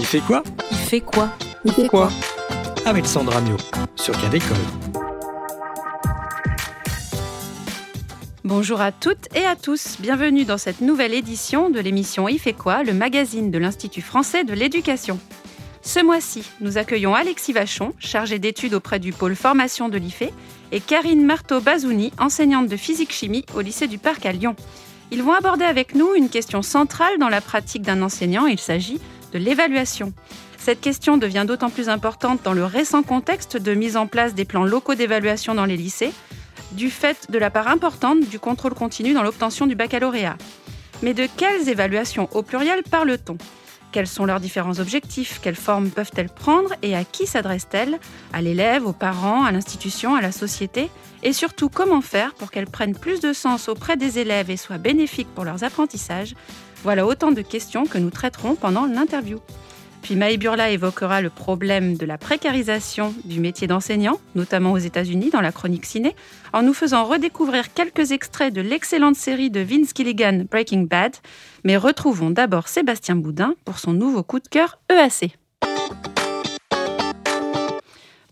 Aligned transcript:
Il 0.00 0.06
fait 0.06 0.20
quoi 0.20 0.42
Il 0.70 0.78
fait 0.78 1.00
quoi 1.02 1.28
Il 1.62 1.72
fait 1.72 1.86
quoi 1.86 2.08
Avec 2.86 3.04
Sandra 3.04 3.38
Mio 3.42 3.58
sur 3.96 4.18
Cadécole. 4.18 4.56
Bonjour 8.42 8.80
à 8.80 8.92
toutes 8.92 9.28
et 9.36 9.44
à 9.44 9.56
tous, 9.56 9.98
bienvenue 10.00 10.46
dans 10.46 10.56
cette 10.56 10.80
nouvelle 10.80 11.12
édition 11.12 11.68
de 11.68 11.80
l'émission 11.80 12.28
Il 12.28 12.38
fait 12.38 12.54
quoi, 12.54 12.82
le 12.82 12.94
magazine 12.94 13.50
de 13.50 13.58
l'Institut 13.58 14.00
français 14.00 14.42
de 14.42 14.54
l'éducation. 14.54 15.18
Ce 15.82 16.02
mois-ci, 16.02 16.44
nous 16.62 16.78
accueillons 16.78 17.14
Alexis 17.14 17.52
Vachon, 17.52 17.92
chargé 17.98 18.38
d'études 18.38 18.72
auprès 18.72 19.00
du 19.00 19.12
pôle 19.12 19.36
formation 19.36 19.90
de 19.90 19.98
l'IFE, 19.98 20.32
et 20.72 20.80
Karine 20.80 21.26
Marteau-Bazouni, 21.26 22.14
enseignante 22.18 22.68
de 22.68 22.76
physique-chimie 22.78 23.44
au 23.54 23.60
lycée 23.60 23.86
du 23.86 23.98
Parc 23.98 24.24
à 24.24 24.32
Lyon. 24.32 24.56
Ils 25.10 25.22
vont 25.22 25.34
aborder 25.34 25.66
avec 25.66 25.94
nous 25.94 26.14
une 26.14 26.30
question 26.30 26.62
centrale 26.62 27.18
dans 27.18 27.28
la 27.28 27.42
pratique 27.42 27.82
d'un 27.82 28.00
enseignant, 28.00 28.46
il 28.46 28.58
s'agit 28.58 28.98
de 29.32 29.38
l'évaluation. 29.38 30.12
Cette 30.58 30.80
question 30.80 31.16
devient 31.16 31.44
d'autant 31.46 31.70
plus 31.70 31.88
importante 31.88 32.40
dans 32.44 32.52
le 32.52 32.64
récent 32.64 33.02
contexte 33.02 33.56
de 33.56 33.74
mise 33.74 33.96
en 33.96 34.06
place 34.06 34.34
des 34.34 34.44
plans 34.44 34.64
locaux 34.64 34.94
d'évaluation 34.94 35.54
dans 35.54 35.64
les 35.64 35.76
lycées, 35.76 36.12
du 36.72 36.90
fait 36.90 37.30
de 37.30 37.38
la 37.38 37.50
part 37.50 37.68
importante 37.68 38.20
du 38.28 38.38
contrôle 38.38 38.74
continu 38.74 39.14
dans 39.14 39.22
l'obtention 39.22 39.66
du 39.66 39.74
baccalauréat. 39.74 40.36
Mais 41.02 41.14
de 41.14 41.26
quelles 41.36 41.68
évaluations 41.68 42.28
au 42.32 42.42
pluriel 42.42 42.82
parle-t-on? 42.88 43.38
Quels 43.92 44.06
sont 44.06 44.24
leurs 44.24 44.38
différents 44.38 44.78
objectifs? 44.78 45.40
Quelles 45.42 45.56
formes 45.56 45.90
peuvent-elles 45.90 46.28
prendre? 46.28 46.74
Et 46.82 46.94
à 46.94 47.02
qui 47.02 47.26
s'adressent-elles? 47.26 47.98
À 48.32 48.40
l'élève, 48.40 48.86
aux 48.86 48.92
parents, 48.92 49.42
à 49.42 49.50
l'institution, 49.50 50.14
à 50.14 50.20
la 50.20 50.30
société? 50.30 50.90
Et 51.24 51.32
surtout, 51.32 51.68
comment 51.68 52.00
faire 52.00 52.34
pour 52.34 52.52
qu'elles 52.52 52.70
prennent 52.70 52.96
plus 52.96 53.20
de 53.20 53.32
sens 53.32 53.68
auprès 53.68 53.96
des 53.96 54.20
élèves 54.20 54.48
et 54.48 54.56
soient 54.56 54.78
bénéfiques 54.78 55.34
pour 55.34 55.44
leurs 55.44 55.64
apprentissages? 55.64 56.34
Voilà 56.82 57.06
autant 57.06 57.30
de 57.30 57.42
questions 57.42 57.84
que 57.84 57.98
nous 57.98 58.10
traiterons 58.10 58.54
pendant 58.54 58.86
l'interview. 58.86 59.38
Puis 60.02 60.16
Maë 60.16 60.38
Burla 60.38 60.70
évoquera 60.70 61.20
le 61.20 61.28
problème 61.28 61.96
de 61.98 62.06
la 62.06 62.16
précarisation 62.16 63.14
du 63.24 63.38
métier 63.38 63.66
d'enseignant, 63.66 64.18
notamment 64.34 64.72
aux 64.72 64.78
États-Unis 64.78 65.28
dans 65.28 65.42
la 65.42 65.52
chronique 65.52 65.84
ciné, 65.84 66.16
en 66.54 66.62
nous 66.62 66.72
faisant 66.72 67.04
redécouvrir 67.04 67.74
quelques 67.74 68.12
extraits 68.12 68.52
de 68.52 68.62
l'excellente 68.62 69.16
série 69.16 69.50
de 69.50 69.60
Vince 69.60 69.92
Gilligan 69.94 70.44
Breaking 70.50 70.86
Bad. 70.88 71.16
Mais 71.64 71.76
retrouvons 71.76 72.30
d'abord 72.30 72.68
Sébastien 72.68 73.14
Boudin 73.14 73.54
pour 73.66 73.78
son 73.78 73.92
nouveau 73.92 74.22
coup 74.22 74.40
de 74.40 74.48
cœur 74.48 74.78
EAC. 74.90 75.36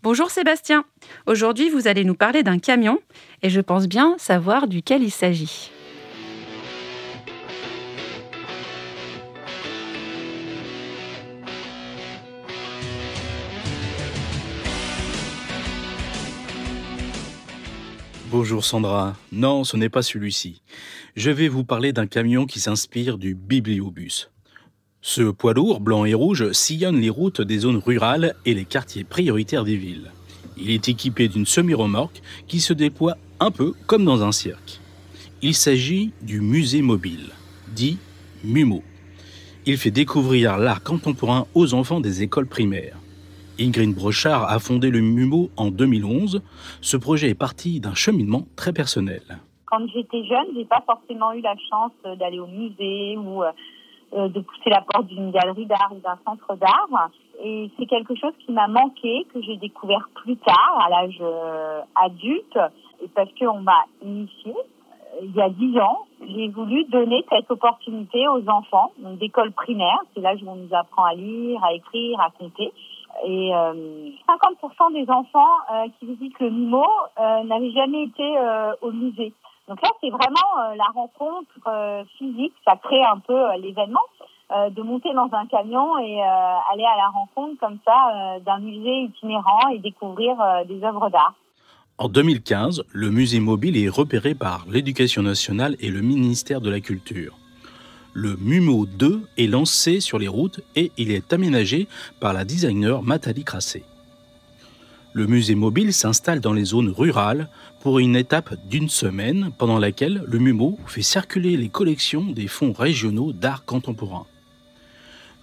Bonjour 0.01 0.31
Sébastien. 0.31 0.85
Aujourd'hui, 1.27 1.69
vous 1.69 1.87
allez 1.87 2.03
nous 2.03 2.15
parler 2.15 2.41
d'un 2.41 2.57
camion 2.57 2.99
et 3.43 3.49
je 3.49 3.61
pense 3.61 3.87
bien 3.87 4.15
savoir 4.17 4.67
duquel 4.67 5.03
il 5.03 5.11
s'agit. 5.11 5.71
Bonjour 18.31 18.63
Sandra. 18.63 19.15
Non, 19.31 19.63
ce 19.63 19.75
n'est 19.75 19.89
pas 19.89 20.03
celui-ci. 20.03 20.61
Je 21.15 21.31
vais 21.31 21.47
vous 21.47 21.63
parler 21.63 21.93
d'un 21.93 22.05
camion 22.05 22.45
qui 22.45 22.59
s'inspire 22.59 23.17
du 23.17 23.33
bibliobus. 23.33 24.29
Ce 25.01 25.23
poids 25.23 25.55
lourd, 25.55 25.79
blanc 25.79 26.05
et 26.05 26.13
rouge, 26.13 26.51
sillonne 26.51 26.99
les 26.99 27.09
routes 27.09 27.41
des 27.41 27.59
zones 27.59 27.81
rurales 27.83 28.35
et 28.45 28.53
les 28.53 28.65
quartiers 28.65 29.03
prioritaires 29.03 29.63
des 29.63 29.77
villes. 29.77 30.11
Il 30.57 30.69
est 30.69 30.89
équipé 30.89 31.27
d'une 31.27 31.47
semi-remorque 31.47 32.21
qui 32.47 32.59
se 32.59 32.73
déploie 32.73 33.17
un 33.39 33.49
peu 33.49 33.73
comme 33.87 34.05
dans 34.05 34.21
un 34.21 34.31
cirque. 34.31 34.79
Il 35.41 35.55
s'agit 35.55 36.11
du 36.21 36.39
musée 36.39 36.83
mobile, 36.83 37.31
dit 37.73 37.97
MUMO. 38.43 38.83
Il 39.65 39.77
fait 39.77 39.89
découvrir 39.89 40.59
l'art 40.59 40.83
contemporain 40.83 41.47
aux 41.55 41.73
enfants 41.73 41.99
des 41.99 42.21
écoles 42.21 42.47
primaires. 42.47 42.98
Ingrid 43.59 43.93
Brochard 43.93 44.49
a 44.49 44.57
fondé 44.59 44.89
le 44.89 45.01
MUMO 45.01 45.49
en 45.57 45.69
2011. 45.69 46.41
Ce 46.81 46.97
projet 46.97 47.29
est 47.29 47.39
parti 47.39 47.81
d'un 47.81 47.93
cheminement 47.93 48.43
très 48.55 48.71
personnel. 48.71 49.21
Quand 49.65 49.85
j'étais 49.93 50.23
jeune, 50.23 50.47
j'ai 50.55 50.65
pas 50.65 50.81
forcément 50.85 51.33
eu 51.33 51.41
la 51.41 51.55
chance 51.69 51.91
d'aller 52.17 52.39
au 52.39 52.47
musée 52.47 53.17
ou 53.17 53.43
euh, 53.43 54.27
de 54.29 54.39
pousser 54.39 54.69
la 54.69 54.81
porte 54.81 55.07
d'une 55.07 55.31
galerie 55.31 55.65
d'art 55.65 55.91
ou 55.91 55.99
d'un 55.99 56.17
centre 56.25 56.55
d'art. 56.55 57.09
Et 57.43 57.69
c'est 57.77 57.85
quelque 57.85 58.15
chose 58.15 58.33
qui 58.45 58.51
m'a 58.51 58.67
manqué, 58.67 59.27
que 59.33 59.41
j'ai 59.41 59.57
découvert 59.57 60.09
plus 60.15 60.37
tard, 60.37 60.79
à 60.83 60.89
l'âge 60.89 61.19
euh, 61.21 61.81
adulte, 62.03 62.57
et 63.03 63.07
parce 63.13 63.29
qu'on 63.37 63.59
m'a 63.59 63.83
initié. 64.01 64.53
Euh, 64.53 65.25
il 65.25 65.35
y 65.35 65.41
a 65.41 65.49
dix 65.49 65.77
ans, 65.79 66.05
j'ai 66.27 66.47
voulu 66.47 66.85
donner 66.85 67.25
cette 67.29 67.51
opportunité 67.51 68.27
aux 68.27 68.47
enfants 68.49 68.91
d'école 69.19 69.51
primaire. 69.51 69.99
C'est 70.15 70.21
là 70.21 70.33
où 70.33 70.49
on 70.49 70.55
nous 70.55 70.73
apprend 70.73 71.03
à 71.03 71.13
lire, 71.13 71.63
à 71.63 71.73
écrire, 71.73 72.19
à 72.19 72.31
compter. 72.31 72.71
Et 73.25 73.53
euh, 73.53 74.09
50% 74.27 74.93
des 74.93 75.09
enfants 75.11 75.45
euh, 75.71 75.87
qui 75.99 76.05
visitent 76.05 76.39
le 76.39 76.49
MIMO 76.49 76.85
euh, 77.19 77.43
n'avaient 77.43 77.71
jamais 77.71 78.03
été 78.03 78.37
euh, 78.37 78.71
au 78.81 78.91
musée. 78.91 79.33
Donc 79.67 79.81
là, 79.81 79.89
c'est 80.01 80.09
vraiment 80.09 80.73
la 80.75 80.85
rencontre 80.95 82.05
physique, 82.17 82.53
ça 82.65 82.75
crée 82.75 83.03
un 83.03 83.19
peu 83.19 83.39
l'événement 83.61 84.01
de 84.49 84.81
monter 84.81 85.13
dans 85.13 85.29
un 85.31 85.45
camion 85.45 85.99
et 85.99 86.19
aller 86.19 86.85
à 86.85 86.97
la 86.97 87.09
rencontre 87.13 87.59
comme 87.59 87.77
ça 87.85 88.39
d'un 88.39 88.57
musée 88.57 89.01
itinérant 89.01 89.69
et 89.71 89.77
découvrir 89.77 90.35
des 90.67 90.83
œuvres 90.83 91.11
d'art. 91.11 91.35
En 91.99 92.09
2015, 92.09 92.83
le 92.91 93.11
musée 93.11 93.39
mobile 93.39 93.77
est 93.77 93.89
repéré 93.89 94.33
par 94.33 94.65
l'Éducation 94.67 95.21
nationale 95.21 95.75
et 95.79 95.89
le 95.89 96.01
ministère 96.01 96.61
de 96.61 96.71
la 96.71 96.79
Culture 96.79 97.38
le 98.19 98.35
MUMO 98.35 98.85
2 98.85 99.21
est 99.37 99.47
lancé 99.47 100.01
sur 100.01 100.19
les 100.19 100.27
routes 100.27 100.59
et 100.75 100.91
il 100.97 101.09
est 101.09 101.31
aménagé 101.31 101.87
par 102.19 102.33
la 102.33 102.43
designer 102.43 103.01
Nathalie 103.01 103.45
Crassé. 103.45 103.83
Le 105.13 105.25
musée 105.25 105.55
mobile 105.55 105.93
s'installe 105.93 106.41
dans 106.41 106.51
les 106.51 106.65
zones 106.65 106.89
rurales 106.89 107.47
pour 107.79 107.97
une 107.97 108.17
étape 108.17 108.55
d'une 108.69 108.89
semaine 108.89 109.51
pendant 109.57 109.79
laquelle 109.79 110.25
le 110.27 110.37
MUMO 110.37 110.77
fait 110.85 111.01
circuler 111.01 111.55
les 111.55 111.69
collections 111.69 112.25
des 112.25 112.47
fonds 112.47 112.73
régionaux 112.73 113.31
d'art 113.31 113.63
contemporain. 113.63 114.25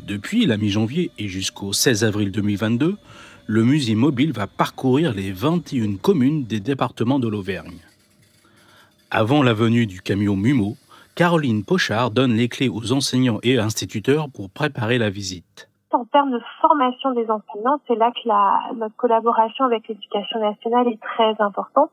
Depuis 0.01 0.45
la 0.45 0.59
mi-janvier 0.59 1.11
et 1.17 1.29
jusqu'au 1.29 1.73
16 1.73 2.05
avril 2.05 2.31
2022, 2.31 2.97
le 3.47 3.65
musée 3.65 3.95
mobile 3.95 4.33
va 4.33 4.47
parcourir 4.47 5.15
les 5.15 5.33
21 5.33 5.97
communes 5.97 6.45
des 6.45 6.61
départements 6.61 7.21
de 7.21 7.29
l'Auvergne. 7.29 7.79
Avant 9.11 9.43
la 9.43 9.55
venue 9.55 9.87
du 9.87 10.03
camion 10.03 10.37
MUMO, 10.37 10.77
Caroline 11.17 11.65
Pochard 11.65 12.11
donne 12.11 12.33
les 12.33 12.47
clés 12.47 12.69
aux 12.69 12.93
enseignants 12.93 13.39
et 13.43 13.59
instituteurs 13.59 14.27
pour 14.29 14.51
préparer 14.51 14.99
la 14.99 15.09
visite. 15.09 15.71
En 15.91 16.05
termes 16.05 16.31
de 16.31 16.41
formation 16.61 17.13
des 17.13 17.31
enseignants, 17.31 17.81
c'est 17.89 17.95
là 17.95 18.11
que 18.11 18.29
la, 18.29 18.61
notre 18.75 18.95
collaboration 18.97 19.65
avec 19.65 19.89
l'éducation 19.89 20.41
nationale 20.41 20.89
est 20.89 21.01
très 21.01 21.35
importante 21.43 21.91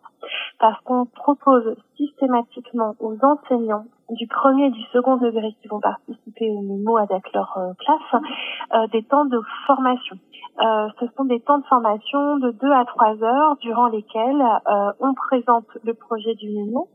parce 0.59 0.77
qu'on 0.81 1.05
propose 1.05 1.73
systématiquement 1.95 2.97
aux 2.99 3.15
enseignants 3.23 3.85
du 4.09 4.27
premier 4.27 4.65
et 4.65 4.71
du 4.71 4.83
second 4.91 5.15
degré 5.15 5.55
qui 5.61 5.69
vont 5.69 5.79
participer 5.79 6.49
au 6.49 6.61
MIMO 6.61 6.97
avec 6.97 7.23
leur 7.33 7.57
euh, 7.57 7.71
classe 7.79 8.21
euh, 8.73 8.87
des 8.91 9.03
temps 9.03 9.23
de 9.23 9.39
formation. 9.65 10.17
Euh, 10.59 10.87
ce 10.99 11.05
sont 11.15 11.23
des 11.23 11.39
temps 11.39 11.59
de 11.59 11.65
formation 11.65 12.37
de 12.39 12.51
2 12.51 12.71
à 12.73 12.83
3 12.83 13.23
heures 13.23 13.55
durant 13.61 13.87
lesquels 13.87 14.41
euh, 14.41 14.91
on 14.99 15.13
présente 15.13 15.65
le 15.85 15.93
projet 15.93 16.35
du 16.35 16.49
MIMO, 16.49 16.89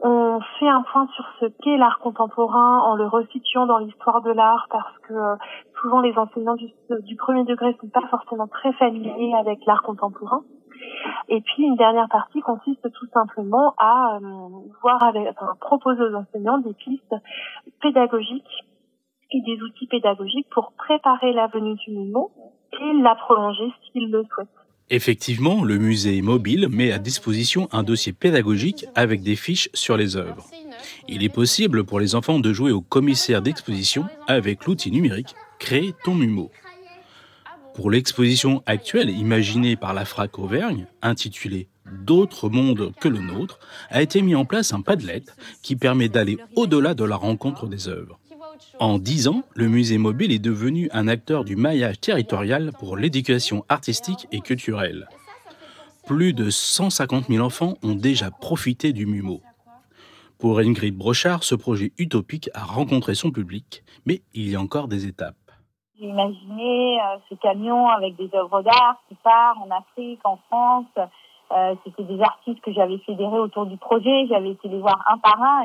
on 0.00 0.40
fait 0.58 0.68
un 0.68 0.82
point 0.82 1.08
sur 1.14 1.24
ce 1.40 1.46
qu'est 1.62 1.76
l'art 1.76 1.98
contemporain 2.00 2.80
en 2.80 2.96
le 2.96 3.06
resituant 3.06 3.66
dans 3.66 3.78
l'histoire 3.78 4.20
de 4.22 4.30
l'art 4.30 4.66
parce 4.70 4.98
que 4.98 5.14
euh, 5.14 5.36
souvent 5.80 6.00
les 6.00 6.16
enseignants 6.18 6.54
du, 6.54 6.68
du 7.02 7.16
premier 7.16 7.44
degré 7.44 7.74
sont 7.80 7.88
pas 7.88 8.06
forcément 8.08 8.46
très 8.46 8.72
familiers 8.74 9.34
avec 9.34 9.64
l'art 9.66 9.82
contemporain. 9.82 10.42
Et 11.28 11.40
puis 11.40 11.64
une 11.64 11.76
dernière 11.76 12.08
partie 12.08 12.40
consiste 12.40 12.92
tout 12.92 13.06
simplement 13.12 13.74
à 13.78 14.16
euh, 14.16 14.48
voir 14.82 15.02
avec, 15.02 15.28
enfin, 15.28 15.54
proposer 15.60 16.02
aux 16.02 16.14
enseignants 16.14 16.58
des 16.58 16.74
pistes 16.74 17.14
pédagogiques 17.80 18.64
et 19.30 19.40
des 19.40 19.60
outils 19.62 19.86
pédagogiques 19.86 20.48
pour 20.50 20.72
préparer 20.76 21.32
la 21.32 21.46
venue 21.48 21.74
du 21.74 21.90
MIMO 21.90 22.30
et 22.80 22.92
la 23.00 23.14
prolonger 23.14 23.72
s'ils 23.92 24.10
le 24.10 24.24
souhaitent. 24.24 24.65
Effectivement, 24.88 25.64
le 25.64 25.78
musée 25.78 26.22
mobile 26.22 26.68
met 26.70 26.92
à 26.92 26.98
disposition 26.98 27.68
un 27.72 27.82
dossier 27.82 28.12
pédagogique 28.12 28.86
avec 28.94 29.22
des 29.22 29.34
fiches 29.34 29.68
sur 29.74 29.96
les 29.96 30.16
œuvres. 30.16 30.48
Il 31.08 31.24
est 31.24 31.28
possible 31.28 31.84
pour 31.84 31.98
les 31.98 32.14
enfants 32.14 32.38
de 32.38 32.52
jouer 32.52 32.70
au 32.70 32.82
commissaire 32.82 33.42
d'exposition 33.42 34.04
avec 34.28 34.64
l'outil 34.64 34.92
numérique 34.92 35.34
Créer 35.58 35.94
ton 36.04 36.14
MUMO. 36.14 36.50
Pour 37.74 37.90
l'exposition 37.90 38.62
actuelle 38.66 39.10
imaginée 39.10 39.74
par 39.74 39.92
la 39.92 40.04
FRAC 40.04 40.38
Auvergne, 40.38 40.86
intitulée 41.02 41.68
D'autres 42.04 42.48
mondes 42.48 42.92
que 43.00 43.08
le 43.08 43.20
nôtre, 43.20 43.58
a 43.90 44.02
été 44.02 44.22
mis 44.22 44.34
en 44.34 44.44
place 44.44 44.72
un 44.72 44.80
Padlet 44.80 45.22
qui 45.62 45.76
permet 45.76 46.08
d'aller 46.08 46.36
au-delà 46.56 46.94
de 46.94 47.04
la 47.04 47.16
rencontre 47.16 47.66
des 47.66 47.88
œuvres. 47.88 48.18
En 48.78 48.98
dix 48.98 49.28
ans, 49.28 49.42
le 49.54 49.68
musée 49.68 49.98
mobile 49.98 50.32
est 50.32 50.38
devenu 50.38 50.88
un 50.92 51.08
acteur 51.08 51.44
du 51.44 51.56
maillage 51.56 52.00
territorial 52.00 52.72
pour 52.78 52.96
l'éducation 52.96 53.64
artistique 53.68 54.26
et 54.32 54.40
culturelle. 54.40 55.08
Plus 56.06 56.32
de 56.32 56.50
150 56.50 57.26
000 57.26 57.44
enfants 57.44 57.74
ont 57.82 57.94
déjà 57.94 58.30
profité 58.30 58.92
du 58.92 59.06
MUMO. 59.06 59.40
Pour 60.38 60.58
Ingrid 60.58 60.96
Brochard, 60.96 61.42
ce 61.42 61.54
projet 61.54 61.92
utopique 61.98 62.50
a 62.54 62.62
rencontré 62.62 63.14
son 63.14 63.30
public, 63.30 63.82
mais 64.04 64.20
il 64.34 64.50
y 64.50 64.54
a 64.54 64.60
encore 64.60 64.86
des 64.86 65.06
étapes. 65.06 65.34
J'ai 65.98 66.06
imaginé 66.08 67.00
euh, 67.00 67.16
ce 67.30 67.34
camion 67.36 67.88
avec 67.88 68.16
des 68.16 68.28
œuvres 68.34 68.62
d'art 68.62 69.02
qui 69.08 69.14
part 69.24 69.56
en 69.60 69.70
Afrique, 69.74 70.20
en 70.24 70.36
France. 70.48 70.84
Euh, 71.52 71.74
C'était 71.84 72.04
des 72.04 72.20
artistes 72.20 72.60
que 72.60 72.72
j'avais 72.72 72.98
fédérés 72.98 73.38
autour 73.38 73.64
du 73.64 73.78
projet. 73.78 74.26
J'avais 74.28 74.50
été 74.50 74.68
les 74.68 74.78
voir 74.78 75.02
un 75.10 75.16
par 75.18 75.40
un 75.40 75.64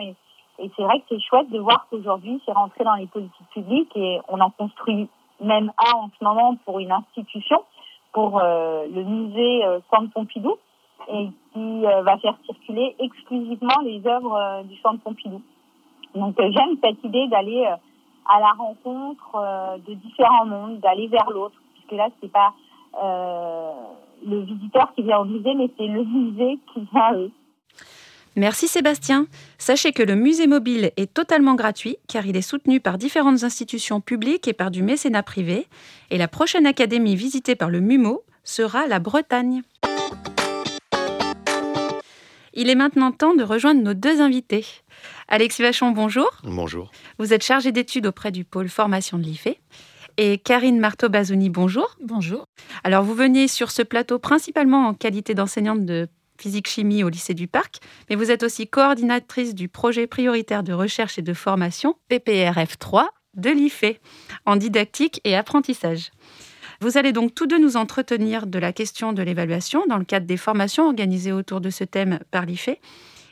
et 0.61 0.71
c'est 0.75 0.83
vrai 0.83 0.99
que 0.99 1.05
c'est 1.09 1.19
chouette 1.19 1.49
de 1.49 1.59
voir 1.59 1.87
qu'aujourd'hui 1.89 2.41
c'est 2.45 2.51
rentré 2.51 2.83
dans 2.83 2.93
les 2.93 3.07
politiques 3.07 3.49
publiques 3.51 3.91
et 3.95 4.19
on 4.27 4.39
en 4.39 4.51
construit 4.51 5.09
même 5.41 5.71
un 5.77 5.97
en 5.97 6.09
ce 6.17 6.23
moment 6.23 6.55
pour 6.65 6.79
une 6.79 6.91
institution, 6.91 7.63
pour 8.13 8.39
euh, 8.39 8.85
le 8.93 9.03
musée 9.03 9.65
euh, 9.65 9.79
Centre 9.89 10.11
Pompidou 10.13 10.55
et 11.11 11.29
qui 11.53 11.85
euh, 11.85 12.03
va 12.03 12.17
faire 12.19 12.35
circuler 12.45 12.95
exclusivement 12.99 13.79
les 13.83 14.05
œuvres 14.05 14.35
euh, 14.35 14.63
du 14.63 14.77
Centre 14.77 15.01
Pompidou. 15.01 15.41
Donc 16.13 16.35
j'aime 16.37 16.77
cette 16.83 17.03
idée 17.03 17.27
d'aller 17.27 17.65
à 17.65 18.39
la 18.39 18.51
rencontre 18.51 19.79
de 19.87 19.93
différents 19.93 20.45
mondes, 20.45 20.79
d'aller 20.81 21.07
vers 21.07 21.29
l'autre, 21.29 21.55
puisque 21.73 21.93
là, 21.93 22.09
c'est 22.19 22.31
pas 22.31 22.53
le 23.01 24.41
visiteur 24.41 24.93
qui 24.93 25.03
vient 25.03 25.19
au 25.19 25.23
musée, 25.25 25.53
mais 25.53 25.69
c'est 25.77 25.87
le 25.87 26.03
musée 26.03 26.59
qui 26.73 26.81
vient 26.91 27.01
à 27.01 27.13
eux. 27.13 27.31
Merci 28.37 28.67
Sébastien. 28.69 29.27
Sachez 29.57 29.91
que 29.91 30.03
le 30.03 30.15
musée 30.15 30.47
mobile 30.47 30.91
est 30.95 31.13
totalement 31.13 31.55
gratuit 31.55 31.97
car 32.07 32.25
il 32.25 32.37
est 32.37 32.41
soutenu 32.41 32.79
par 32.79 32.97
différentes 32.97 33.43
institutions 33.43 33.99
publiques 33.99 34.47
et 34.47 34.53
par 34.53 34.71
du 34.71 34.83
mécénat 34.83 35.21
privé. 35.21 35.67
Et 36.11 36.17
la 36.17 36.29
prochaine 36.29 36.65
académie 36.65 37.15
visitée 37.15 37.55
par 37.55 37.69
le 37.69 37.81
MUMO 37.81 38.23
sera 38.43 38.87
la 38.87 38.99
Bretagne. 38.99 39.63
Il 42.53 42.69
est 42.69 42.75
maintenant 42.75 43.11
temps 43.11 43.35
de 43.35 43.43
rejoindre 43.43 43.81
nos 43.81 43.93
deux 43.93 44.21
invités. 44.21 44.65
Alexis 45.27 45.61
Vachon, 45.61 45.91
bonjour. 45.91 46.29
Bonjour. 46.43 46.91
Vous 47.17 47.33
êtes 47.33 47.43
chargé 47.43 47.71
d'études 47.71 48.07
auprès 48.07 48.31
du 48.31 48.45
pôle 48.45 48.69
formation 48.69 49.17
de 49.17 49.23
l'IFE. 49.23 49.55
Et 50.17 50.37
Karine 50.37 50.79
Marteau-Bazouni, 50.79 51.49
bonjour. 51.49 51.95
Bonjour. 52.01 52.45
Alors, 52.83 53.03
vous 53.03 53.13
veniez 53.15 53.47
sur 53.47 53.71
ce 53.71 53.81
plateau 53.81 54.19
principalement 54.19 54.87
en 54.87 54.93
qualité 54.93 55.33
d'enseignante 55.33 55.85
de 55.85 56.07
physique-chimie 56.41 57.03
au 57.03 57.09
lycée 57.09 57.33
du 57.33 57.47
Parc, 57.47 57.79
mais 58.09 58.15
vous 58.15 58.31
êtes 58.31 58.43
aussi 58.43 58.67
coordinatrice 58.67 59.53
du 59.53 59.67
projet 59.67 60.07
prioritaire 60.07 60.63
de 60.63 60.73
recherche 60.73 61.19
et 61.19 61.21
de 61.21 61.33
formation, 61.33 61.95
PPRF 62.09 62.77
3, 62.79 63.09
de 63.35 63.49
l'IFE, 63.49 63.99
en 64.45 64.55
didactique 64.55 65.21
et 65.23 65.35
apprentissage. 65.35 66.11
Vous 66.81 66.97
allez 66.97 67.11
donc 67.11 67.35
tous 67.35 67.45
deux 67.45 67.59
nous 67.59 67.77
entretenir 67.77 68.47
de 68.47 68.57
la 68.57 68.73
question 68.73 69.13
de 69.13 69.21
l'évaluation 69.21 69.85
dans 69.87 69.97
le 69.97 70.03
cadre 70.03 70.25
des 70.25 70.37
formations 70.37 70.87
organisées 70.87 71.31
autour 71.31 71.61
de 71.61 71.69
ce 71.69 71.83
thème 71.83 72.19
par 72.31 72.45
l'IFE. 72.45 72.71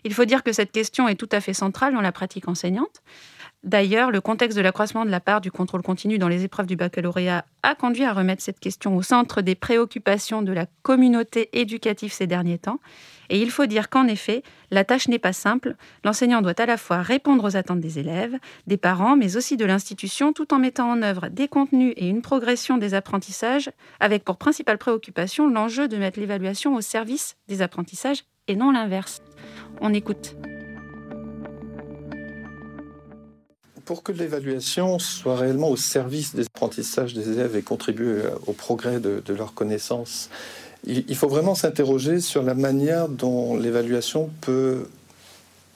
Il 0.03 0.13
faut 0.13 0.25
dire 0.25 0.43
que 0.43 0.53
cette 0.53 0.71
question 0.71 1.07
est 1.07 1.15
tout 1.15 1.29
à 1.31 1.41
fait 1.41 1.53
centrale 1.53 1.93
dans 1.93 2.01
la 2.01 2.11
pratique 2.11 2.47
enseignante. 2.47 3.01
D'ailleurs, 3.63 4.09
le 4.09 4.21
contexte 4.21 4.57
de 4.57 4.61
l'accroissement 4.61 5.03
de 5.03 5.09
la 5.09 5.19
part 5.19 5.41
du 5.41 5.51
contrôle 5.51 5.81
continu 5.81 6.17
dans 6.17 6.29
les 6.29 6.45
épreuves 6.45 6.65
du 6.65 6.77
baccalauréat 6.77 7.43
a 7.61 7.75
conduit 7.75 8.05
à 8.05 8.13
remettre 8.13 8.41
cette 8.41 8.59
question 8.59 8.95
au 8.95 9.01
centre 9.01 9.41
des 9.41 9.55
préoccupations 9.55 10.41
de 10.41 10.53
la 10.53 10.65
communauté 10.81 11.49
éducative 11.51 12.13
ces 12.13 12.25
derniers 12.25 12.57
temps. 12.57 12.79
Et 13.29 13.41
il 13.41 13.51
faut 13.51 13.65
dire 13.65 13.89
qu'en 13.89 14.07
effet, 14.07 14.43
la 14.71 14.85
tâche 14.85 15.09
n'est 15.09 15.19
pas 15.19 15.33
simple. 15.33 15.75
L'enseignant 16.05 16.41
doit 16.41 16.59
à 16.59 16.65
la 16.65 16.77
fois 16.77 17.01
répondre 17.01 17.43
aux 17.43 17.57
attentes 17.57 17.81
des 17.81 17.99
élèves, 17.99 18.37
des 18.65 18.77
parents, 18.77 19.17
mais 19.17 19.35
aussi 19.35 19.57
de 19.57 19.65
l'institution, 19.65 20.31
tout 20.31 20.53
en 20.53 20.57
mettant 20.57 20.89
en 20.89 21.01
œuvre 21.01 21.27
des 21.27 21.49
contenus 21.49 21.93
et 21.97 22.07
une 22.07 22.21
progression 22.21 22.77
des 22.77 22.93
apprentissages, 22.93 23.69
avec 23.99 24.23
pour 24.23 24.37
principale 24.37 24.77
préoccupation 24.77 25.49
l'enjeu 25.49 25.89
de 25.89 25.97
mettre 25.97 26.19
l'évaluation 26.19 26.75
au 26.75 26.81
service 26.81 27.35
des 27.49 27.61
apprentissages 27.61 28.23
et 28.47 28.55
non 28.55 28.71
l'inverse. 28.71 29.21
On 29.81 29.93
écoute. 29.93 30.35
Pour 33.89 34.03
que 34.03 34.11
l'évaluation 34.11 34.99
soit 34.99 35.35
réellement 35.35 35.71
au 35.71 35.75
service 35.75 36.35
des 36.35 36.45
apprentissages 36.45 37.15
des 37.15 37.27
élèves 37.29 37.55
et 37.55 37.63
contribue 37.63 38.19
au 38.45 38.53
progrès 38.53 38.99
de, 38.99 39.23
de 39.25 39.33
leurs 39.33 39.55
connaissances, 39.55 40.29
il, 40.85 41.15
faut 41.15 41.27
vraiment 41.27 41.55
s'interroger 41.55 42.19
sur 42.19 42.43
la 42.43 42.53
manière 42.53 43.09
dont 43.09 43.57
l'évaluation 43.57 44.29
peut 44.41 44.85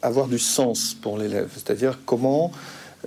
avoir 0.04 0.28
du 0.28 0.38
sens 0.38 0.94
pour 0.94 1.18
l'élève, 1.18 1.50
c'est-à-dire 1.56 2.02
comment 2.06 2.52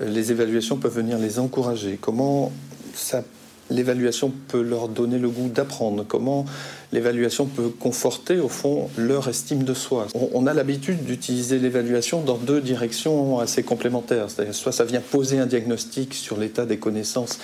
les 0.00 0.32
évaluations 0.32 0.76
peuvent 0.76 0.96
venir 0.96 1.18
les 1.18 1.38
encourager, 1.38 2.00
comment 2.00 2.50
ça 2.92 3.22
l'évaluation 3.70 4.32
peut 4.48 4.62
leur 4.62 4.88
donner 4.88 5.18
le 5.18 5.28
goût 5.28 5.48
d'apprendre, 5.48 6.04
comment 6.06 6.46
l'évaluation 6.92 7.46
peut 7.46 7.68
conforter 7.68 8.38
au 8.38 8.48
fond 8.48 8.88
leur 8.96 9.28
estime 9.28 9.64
de 9.64 9.74
soi. 9.74 10.06
On, 10.14 10.46
a 10.46 10.54
l'habitude 10.54 11.04
d'utiliser 11.04 11.58
l'évaluation 11.58 12.22
dans 12.22 12.36
deux 12.36 12.60
directions 12.60 13.40
assez 13.40 13.62
complémentaires, 13.62 14.28
soit 14.52 14.72
ça 14.72 14.84
vient 14.84 15.00
poser 15.00 15.38
un 15.38 15.46
diagnostic 15.46 16.14
sur 16.14 16.38
l'état 16.38 16.64
des 16.64 16.78
connaissances, 16.78 17.38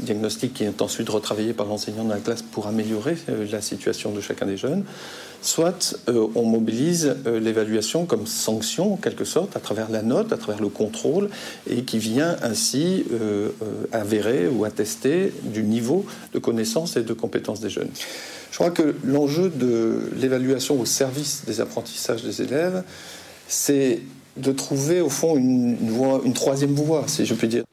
diagnostic 0.00 0.54
qui 0.54 0.64
est 0.64 0.82
ensuite 0.82 1.08
retravaillé 1.08 1.52
par 1.52 1.66
l'enseignant 1.66 2.04
de 2.04 2.10
la 2.10 2.18
classe 2.18 2.42
pour 2.42 2.66
améliorer 2.66 3.16
euh, 3.28 3.46
la 3.50 3.60
situation 3.60 4.10
de 4.10 4.20
chacun 4.20 4.46
des 4.46 4.56
jeunes, 4.56 4.84
soit 5.42 5.96
euh, 6.08 6.26
on 6.34 6.44
mobilise 6.44 7.16
euh, 7.26 7.40
l'évaluation 7.40 8.06
comme 8.06 8.26
sanction 8.26 8.94
en 8.94 8.96
quelque 8.96 9.24
sorte 9.24 9.56
à 9.56 9.60
travers 9.60 9.90
la 9.90 10.02
note, 10.02 10.32
à 10.32 10.36
travers 10.36 10.60
le 10.60 10.68
contrôle 10.68 11.30
et 11.68 11.82
qui 11.82 11.98
vient 11.98 12.36
ainsi 12.42 13.04
euh, 13.12 13.50
avérer 13.92 14.48
ou 14.48 14.64
attester 14.64 15.32
du 15.42 15.62
niveau 15.62 16.04
de 16.32 16.38
connaissances 16.38 16.96
et 16.96 17.02
de 17.02 17.12
compétences 17.12 17.60
des 17.60 17.70
jeunes. 17.70 17.90
Je 18.50 18.56
crois 18.56 18.70
que 18.70 18.96
l'enjeu 19.04 19.50
de 19.50 20.10
l'évaluation 20.16 20.80
au 20.80 20.84
service 20.84 21.44
des 21.46 21.60
apprentissages 21.60 22.22
des 22.22 22.42
élèves, 22.42 22.82
c'est 23.46 24.00
de 24.36 24.52
trouver 24.52 25.00
au 25.00 25.10
fond 25.10 25.36
une, 25.36 25.76
une 26.24 26.32
troisième 26.32 26.74
voie, 26.74 27.04
si 27.06 27.26
je 27.26 27.34
puis 27.34 27.48
dire. 27.48 27.64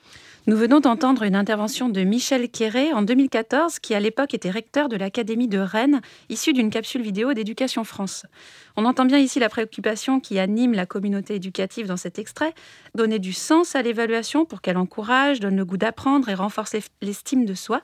Nous 0.48 0.58
venons 0.58 0.80
d'entendre 0.80 1.24
une 1.24 1.36
intervention 1.36 1.90
de 1.90 2.02
Michel 2.02 2.50
Quéré 2.50 2.94
en 2.94 3.02
2014, 3.02 3.80
qui 3.80 3.96
à 3.96 4.00
l'époque 4.00 4.36
était 4.36 4.52
recteur 4.52 4.90
de 4.90 4.96
l'Académie 4.96 5.48
de 5.48 5.58
Rennes, 5.58 6.02
issue 6.30 6.54
d'une 6.54 6.70
capsule 6.70 7.02
vidéo 7.02 7.34
d'Éducation 7.34 7.84
France. 7.84 8.28
On 8.78 8.86
entend 8.86 9.06
bien 9.06 9.18
ici 9.18 9.40
la 9.40 9.50
préoccupation 9.50 10.20
qui 10.20 10.38
anime 10.38 10.74
la 10.74 10.86
communauté 10.86 11.34
éducative 11.34 11.88
dans 11.88 11.98
cet 11.98 12.20
extrait, 12.20 12.54
donner 12.94 13.18
du 13.18 13.34
sens 13.34 13.76
à 13.76 13.82
l'évaluation 13.82 14.46
pour 14.46 14.62
qu'elle 14.62 14.78
encourage, 14.78 15.40
donne 15.40 15.58
le 15.58 15.66
goût 15.66 15.78
d'apprendre 15.78 16.30
et 16.30 16.36
renforce 16.36 16.76
l'estime 17.02 17.46
de 17.46 17.56
soi. 17.56 17.82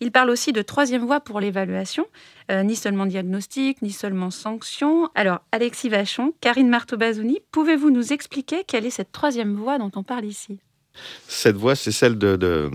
Il 0.00 0.12
parle 0.12 0.28
aussi 0.28 0.52
de 0.52 0.60
troisième 0.60 1.06
voie 1.06 1.20
pour 1.20 1.40
l'évaluation, 1.40 2.04
euh, 2.50 2.64
ni 2.64 2.76
seulement 2.76 3.06
diagnostic, 3.06 3.80
ni 3.80 3.92
seulement 3.92 4.30
sanction. 4.30 5.08
Alors, 5.14 5.40
Alexis 5.52 5.88
Vachon, 5.88 6.34
Karine 6.42 6.68
Marteau-Bazouni, 6.68 7.38
pouvez-vous 7.50 7.90
nous 7.90 8.12
expliquer 8.12 8.62
quelle 8.64 8.84
est 8.84 8.90
cette 8.90 9.12
troisième 9.12 9.54
voie 9.54 9.78
dont 9.78 9.90
on 9.96 10.02
parle 10.02 10.26
ici? 10.26 10.60
Cette 11.28 11.56
voie, 11.56 11.74
c'est 11.74 11.92
celle 11.92 12.18
de, 12.18 12.70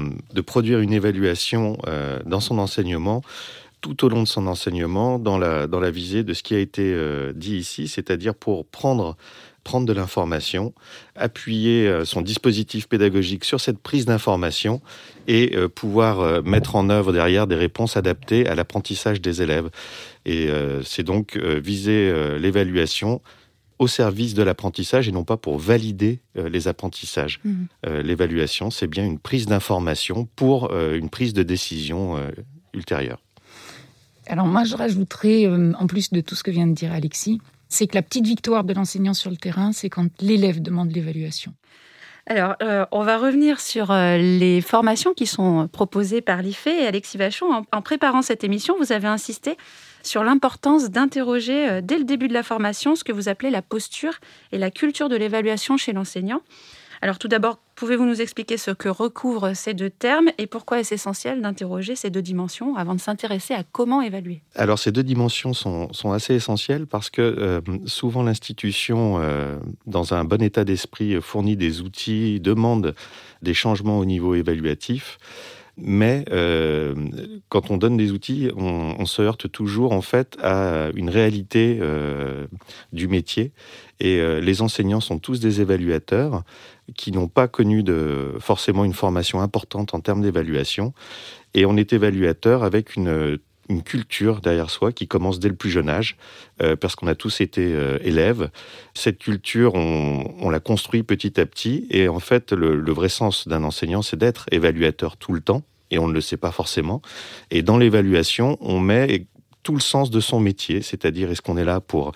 produire 0.45 0.79
une 0.79 0.93
évaluation 0.93 1.77
euh, 1.87 2.19
dans 2.25 2.39
son 2.39 2.57
enseignement 2.59 3.21
tout 3.81 4.03
au 4.03 4.09
long 4.09 4.23
de 4.23 4.27
son 4.27 4.47
enseignement 4.47 5.19
dans 5.19 5.37
la, 5.37 5.65
dans 5.65 5.79
la 5.79 5.89
visée 5.89 6.23
de 6.23 6.33
ce 6.33 6.43
qui 6.43 6.53
a 6.53 6.59
été 6.59 6.93
euh, 6.93 7.31
dit 7.33 7.55
ici, 7.55 7.87
c'est-à-dire 7.87 8.35
pour 8.35 8.65
prendre 8.65 9.15
prendre 9.63 9.85
de 9.85 9.93
l'information, 9.93 10.73
appuyer 11.15 11.87
euh, 11.87 12.03
son 12.03 12.21
dispositif 12.21 12.87
pédagogique 12.87 13.45
sur 13.45 13.61
cette 13.61 13.77
prise 13.77 14.05
d'information 14.05 14.81
et 15.27 15.55
pouvoir 15.75 16.41
mettre 16.43 16.75
en 16.75 16.89
œuvre 16.89 17.13
derrière 17.13 17.45
des 17.45 17.55
réponses 17.55 17.95
adaptées 17.95 18.47
à 18.47 18.55
l'apprentissage 18.55 19.21
des 19.21 19.43
élèves. 19.43 19.69
Et 20.25 20.49
c'est 20.83 21.03
donc 21.03 21.37
viser 21.37 22.11
l'évaluation 22.39 23.21
au 23.79 23.87
service 23.87 24.33
de 24.33 24.43
l'apprentissage 24.43 25.07
et 25.07 25.11
non 25.11 25.23
pas 25.23 25.37
pour 25.37 25.57
valider 25.57 26.19
euh, 26.37 26.49
les 26.49 26.67
apprentissages. 26.67 27.39
Mmh. 27.43 27.53
Euh, 27.87 28.03
L'évaluation, 28.03 28.69
c'est 28.69 28.87
bien 28.87 29.05
une 29.05 29.19
prise 29.19 29.45
d'information 29.47 30.27
pour 30.35 30.71
euh, 30.71 30.97
une 30.97 31.09
prise 31.09 31.33
de 31.33 31.43
décision 31.43 32.17
euh, 32.17 32.29
ultérieure. 32.73 33.19
Alors 34.27 34.45
moi, 34.45 34.63
je 34.63 34.75
rajouterais, 34.75 35.47
euh, 35.47 35.73
en 35.79 35.87
plus 35.87 36.11
de 36.11 36.21
tout 36.21 36.35
ce 36.35 36.43
que 36.43 36.51
vient 36.51 36.67
de 36.67 36.73
dire 36.73 36.91
Alexis, 36.91 37.41
c'est 37.67 37.87
que 37.87 37.95
la 37.95 38.01
petite 38.01 38.25
victoire 38.25 38.63
de 38.63 38.73
l'enseignant 38.73 39.13
sur 39.13 39.31
le 39.31 39.37
terrain, 39.37 39.71
c'est 39.71 39.89
quand 39.89 40.09
l'élève 40.21 40.61
demande 40.61 40.91
l'évaluation. 40.91 41.53
Alors, 42.27 42.55
euh, 42.61 42.85
on 42.91 43.03
va 43.03 43.17
revenir 43.17 43.59
sur 43.59 43.89
euh, 43.89 44.17
les 44.17 44.61
formations 44.61 45.13
qui 45.13 45.25
sont 45.25 45.67
proposées 45.67 46.21
par 46.21 46.43
l'IFE 46.43 46.67
et 46.67 46.85
Alexis 46.85 47.17
Vachon. 47.17 47.51
En, 47.51 47.65
en, 47.71 47.81
préparant 47.81 48.21
cette 48.21 48.43
émission, 48.43 48.75
vous 48.77 48.91
avez 48.91 49.07
insisté 49.07 49.57
sur 50.09 50.23
l'importance 50.23 50.89
d'interroger 50.89 51.69
euh, 51.69 51.81
dès 51.83 51.99
le 51.99 52.03
début 52.03 52.27
de 52.27 52.33
la 52.33 52.41
formation 52.41 52.95
ce 52.95 53.03
que 53.03 53.11
vous 53.11 53.29
appelez 53.29 53.51
la 53.51 53.61
posture 53.61 54.13
et 54.51 54.57
la 54.57 54.71
culture 54.71 55.07
de 55.07 55.15
l'évaluation 55.15 55.77
chez 55.77 55.93
l'enseignant. 55.93 56.41
Alors 57.03 57.19
tout 57.19 57.27
d'abord, 57.27 57.59
pouvez-vous 57.75 58.05
nous 58.05 58.19
expliquer 58.19 58.57
ce 58.57 58.71
que 58.71 58.89
recouvrent 58.89 59.53
ces 59.53 59.75
deux 59.75 59.91
termes 59.91 60.29
et 60.39 60.47
pourquoi 60.47 60.79
est-ce 60.79 60.95
essentiel 60.95 61.41
d'interroger 61.41 61.95
ces 61.95 62.09
deux 62.09 62.23
dimensions 62.23 62.75
avant 62.75 62.95
de 62.95 62.99
s'intéresser 62.99 63.53
à 63.53 63.63
comment 63.63 64.01
évaluer? 64.01 64.41
Alors 64.55 64.79
ces 64.79 64.91
deux 64.91 65.03
dimensions 65.03 65.53
sont, 65.53 66.11
assez 66.11 66.33
essentielles 66.33 66.87
parce 66.87 67.11
que 67.11 67.21
euh, 67.21 67.61
souvent 67.85 68.23
l'institution, 68.23 69.19
euh, 69.19 69.57
dans 69.85 70.15
un 70.15 70.25
bon 70.25 70.41
état 70.41 70.65
d'esprit, 70.65 71.21
fournit 71.21 71.55
des 71.55 71.81
outils, 71.81 72.39
demande 72.39 72.95
des 73.43 73.53
changements 73.53 73.99
au 73.99 74.05
niveau 74.05 74.33
évaluatif. 74.33 75.19
Mais 75.81 76.25
euh, 76.31 76.93
quand 77.47 77.71
on 77.71 77.77
donne 77.77 77.97
des 77.97 78.11
outils, 78.11 78.49
on, 78.55 79.05
se 79.05 79.21
heurte 79.21 79.51
toujours 79.51 79.93
en 79.93 80.01
fait 80.01 80.37
à 80.41 80.89
une 80.95 81.09
réalité 81.09 81.79
euh, 81.81 82.47
du 82.93 83.07
métier. 83.07 83.51
Et 83.99 84.19
euh, 84.19 84.39
les 84.39 84.61
enseignants 84.61 84.99
sont 84.99 85.19
tous 85.19 85.39
des 85.39 85.61
évaluateurs 85.61 86.43
qui 86.95 87.11
n'ont 87.11 87.27
pas 87.27 87.47
connu 87.47 87.83
forcément 88.39 88.83
une 88.83 88.93
formation 88.93 89.41
importante 89.41 89.93
en 89.93 89.99
termes 89.99 90.21
d'évaluation. 90.21 90.93
Et 91.53 91.65
on 91.65 91.77
est 91.77 91.93
évaluateur 91.93 92.63
avec 92.63 92.95
une, 92.95 93.37
une 93.69 93.83
culture 93.83 94.41
derrière 94.41 94.69
soi 94.69 94.91
qui 94.91 95.07
commence 95.07 95.39
dès 95.39 95.47
le 95.47 95.55
plus 95.55 95.69
jeune 95.69 95.89
âge, 95.89 96.17
euh, 96.61 96.75
parce 96.75 96.95
qu'on 96.95 97.07
a 97.07 97.15
tous 97.15 97.39
été 97.41 97.73
euh, 97.73 97.97
élèves. 98.01 98.49
Cette 98.93 99.19
culture, 99.19 99.75
on, 99.75 100.49
la 100.49 100.59
construit 100.59 101.03
petit 101.03 101.39
à 101.39 101.45
petit, 101.45 101.87
et 101.91 102.07
en 102.07 102.19
fait, 102.19 102.51
le, 102.51 102.75
le 102.75 102.91
vrai 102.91 103.09
sens 103.09 103.47
d'un 103.47 103.63
enseignant, 103.63 104.01
c'est 104.01 104.17
d'être 104.17 104.45
évaluateur 104.51 105.15
tout 105.17 105.33
le 105.33 105.41
temps, 105.41 105.61
et 105.91 105.99
on 105.99 106.07
ne 106.07 106.13
le 106.13 106.21
sait 106.21 106.37
pas 106.37 106.51
forcément. 106.51 107.01
Et 107.51 107.61
dans 107.61 107.77
l'évaluation, 107.77 108.57
on 108.61 108.79
met 108.79 109.27
tout 109.63 109.75
le 109.75 109.81
sens 109.81 110.09
de 110.09 110.19
son 110.19 110.39
métier, 110.39 110.81
c'est-à-dire 110.81 111.29
est-ce 111.29 111.41
qu'on 111.41 111.57
est 111.57 111.65
là 111.65 111.79
pour 111.79 112.13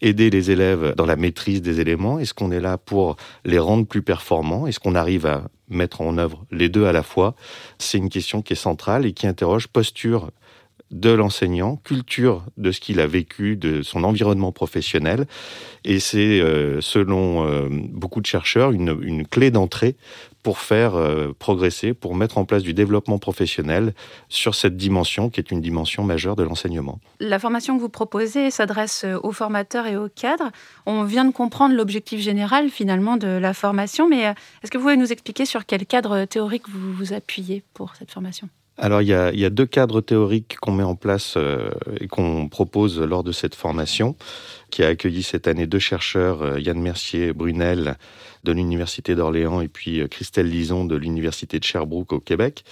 aider 0.00 0.30
les 0.30 0.50
élèves 0.50 0.94
dans 0.96 1.06
la 1.06 1.16
maîtrise 1.16 1.62
des 1.62 1.80
éléments 1.80 2.18
Est-ce 2.18 2.34
qu'on 2.34 2.50
est 2.50 2.60
là 2.60 2.78
pour 2.78 3.16
les 3.44 3.58
rendre 3.58 3.86
plus 3.86 4.02
performants 4.02 4.66
Est-ce 4.66 4.80
qu'on 4.80 4.94
arrive 4.94 5.26
à 5.26 5.44
mettre 5.68 6.00
en 6.00 6.18
œuvre 6.18 6.44
les 6.50 6.68
deux 6.68 6.86
à 6.86 6.92
la 6.92 7.02
fois 7.02 7.34
C'est 7.78 7.98
une 7.98 8.10
question 8.10 8.42
qui 8.42 8.52
est 8.52 8.56
centrale 8.56 9.06
et 9.06 9.12
qui 9.12 9.26
interroge 9.26 9.66
posture 9.66 10.30
de 10.94 11.10
l'enseignant, 11.10 11.76
culture 11.82 12.44
de 12.56 12.70
ce 12.70 12.78
qu'il 12.78 13.00
a 13.00 13.06
vécu, 13.06 13.56
de 13.56 13.82
son 13.82 14.04
environnement 14.04 14.52
professionnel. 14.52 15.26
Et 15.84 15.98
c'est, 15.98 16.40
euh, 16.40 16.80
selon 16.80 17.44
euh, 17.44 17.68
beaucoup 17.68 18.20
de 18.20 18.26
chercheurs, 18.26 18.70
une, 18.70 18.96
une 19.02 19.26
clé 19.26 19.50
d'entrée 19.50 19.96
pour 20.44 20.58
faire 20.58 20.94
euh, 20.94 21.32
progresser, 21.36 21.94
pour 21.94 22.14
mettre 22.14 22.38
en 22.38 22.44
place 22.44 22.62
du 22.62 22.74
développement 22.74 23.18
professionnel 23.18 23.92
sur 24.28 24.54
cette 24.54 24.76
dimension 24.76 25.30
qui 25.30 25.40
est 25.40 25.50
une 25.50 25.60
dimension 25.60 26.04
majeure 26.04 26.36
de 26.36 26.44
l'enseignement. 26.44 27.00
La 27.18 27.40
formation 27.40 27.76
que 27.76 27.80
vous 27.80 27.88
proposez 27.88 28.52
s'adresse 28.52 29.04
aux 29.24 29.32
formateurs 29.32 29.88
et 29.88 29.96
aux 29.96 30.08
cadres. 30.08 30.52
On 30.86 31.02
vient 31.02 31.24
de 31.24 31.32
comprendre 31.32 31.74
l'objectif 31.74 32.20
général 32.20 32.70
finalement 32.70 33.16
de 33.16 33.26
la 33.26 33.52
formation, 33.52 34.08
mais 34.08 34.34
est-ce 34.62 34.70
que 34.70 34.78
vous 34.78 34.84
pouvez 34.84 34.96
nous 34.96 35.12
expliquer 35.12 35.44
sur 35.44 35.66
quel 35.66 35.86
cadre 35.86 36.24
théorique 36.24 36.68
vous 36.68 36.92
vous 36.92 37.12
appuyez 37.12 37.64
pour 37.74 37.96
cette 37.96 38.12
formation? 38.12 38.48
Alors 38.76 39.02
il 39.02 39.08
y, 39.08 39.14
a, 39.14 39.50
deux 39.50 39.66
cadres 39.66 40.00
théoriques 40.00 40.56
qu'on 40.60 40.72
met 40.72 40.82
en 40.82 40.96
place 40.96 41.34
euh, 41.36 41.70
et 42.00 42.08
qu'on 42.08 42.48
propose 42.48 43.00
lors 43.00 43.22
de 43.22 43.30
cette 43.30 43.54
formation, 43.54 44.16
qui 44.70 44.82
a 44.82 44.88
accueilli 44.88 45.22
cette 45.22 45.46
année 45.46 45.66
deux 45.66 45.78
chercheurs, 45.78 46.42
euh, 46.42 46.60
Yann 46.60 46.80
Mercier 46.80 47.32
Brunel 47.32 47.96
de 48.42 48.52
l'Université 48.52 49.14
d'Orléans 49.14 49.60
et 49.60 49.68
puis 49.68 50.00
euh, 50.00 50.08
Christelle 50.08 50.50
Lison 50.50 50.84
de 50.84 50.96
l'Université 50.96 51.60
de 51.60 51.64
Sherbrooke 51.64 52.12
au 52.12 52.20
Québec. 52.20 52.64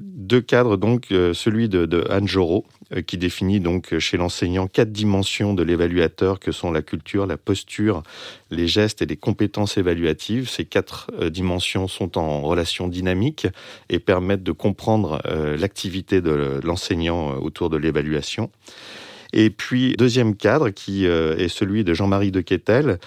Deux 0.00 0.40
cadres 0.40 0.76
donc, 0.76 1.12
euh, 1.12 1.34
celui 1.34 1.68
de, 1.68 1.86
de 1.86 2.06
Anne 2.10 2.28
Jorot, 2.28 2.64
euh, 2.94 3.02
qui 3.02 3.18
définit 3.18 3.60
donc 3.60 3.98
chez 3.98 4.16
l'enseignant 4.16 4.66
quatre 4.66 4.92
dimensions 4.92 5.54
de 5.54 5.62
l'évaluateur 5.62 6.40
que 6.40 6.52
sont 6.52 6.70
la 6.70 6.82
culture, 6.82 7.26
la 7.26 7.36
posture, 7.36 8.02
les 8.50 8.68
gestes 8.68 9.02
et 9.02 9.06
les 9.06 9.16
compétences 9.16 9.78
évaluatives. 9.78 10.48
Ces 10.48 10.64
quatre 10.64 11.10
dimensions 11.28 11.88
sont 11.88 12.18
en 12.18 12.42
relation 12.42 12.88
dynamique 12.88 13.46
et 13.88 13.98
permettent 13.98 14.42
de 14.42 14.52
comprendre 14.52 15.20
l'activité 15.58 16.20
de 16.20 16.60
l'enseignant 16.62 17.36
autour 17.38 17.70
de 17.70 17.76
l'évaluation. 17.76 18.50
Et 19.38 19.50
puis, 19.50 19.94
deuxième 19.98 20.34
cadre, 20.34 20.70
qui 20.70 21.06
euh, 21.06 21.36
est 21.36 21.48
celui 21.48 21.84
de 21.84 21.92
Jean-Marie 21.92 22.30
de 22.32 22.40
Quetel, 22.40 22.98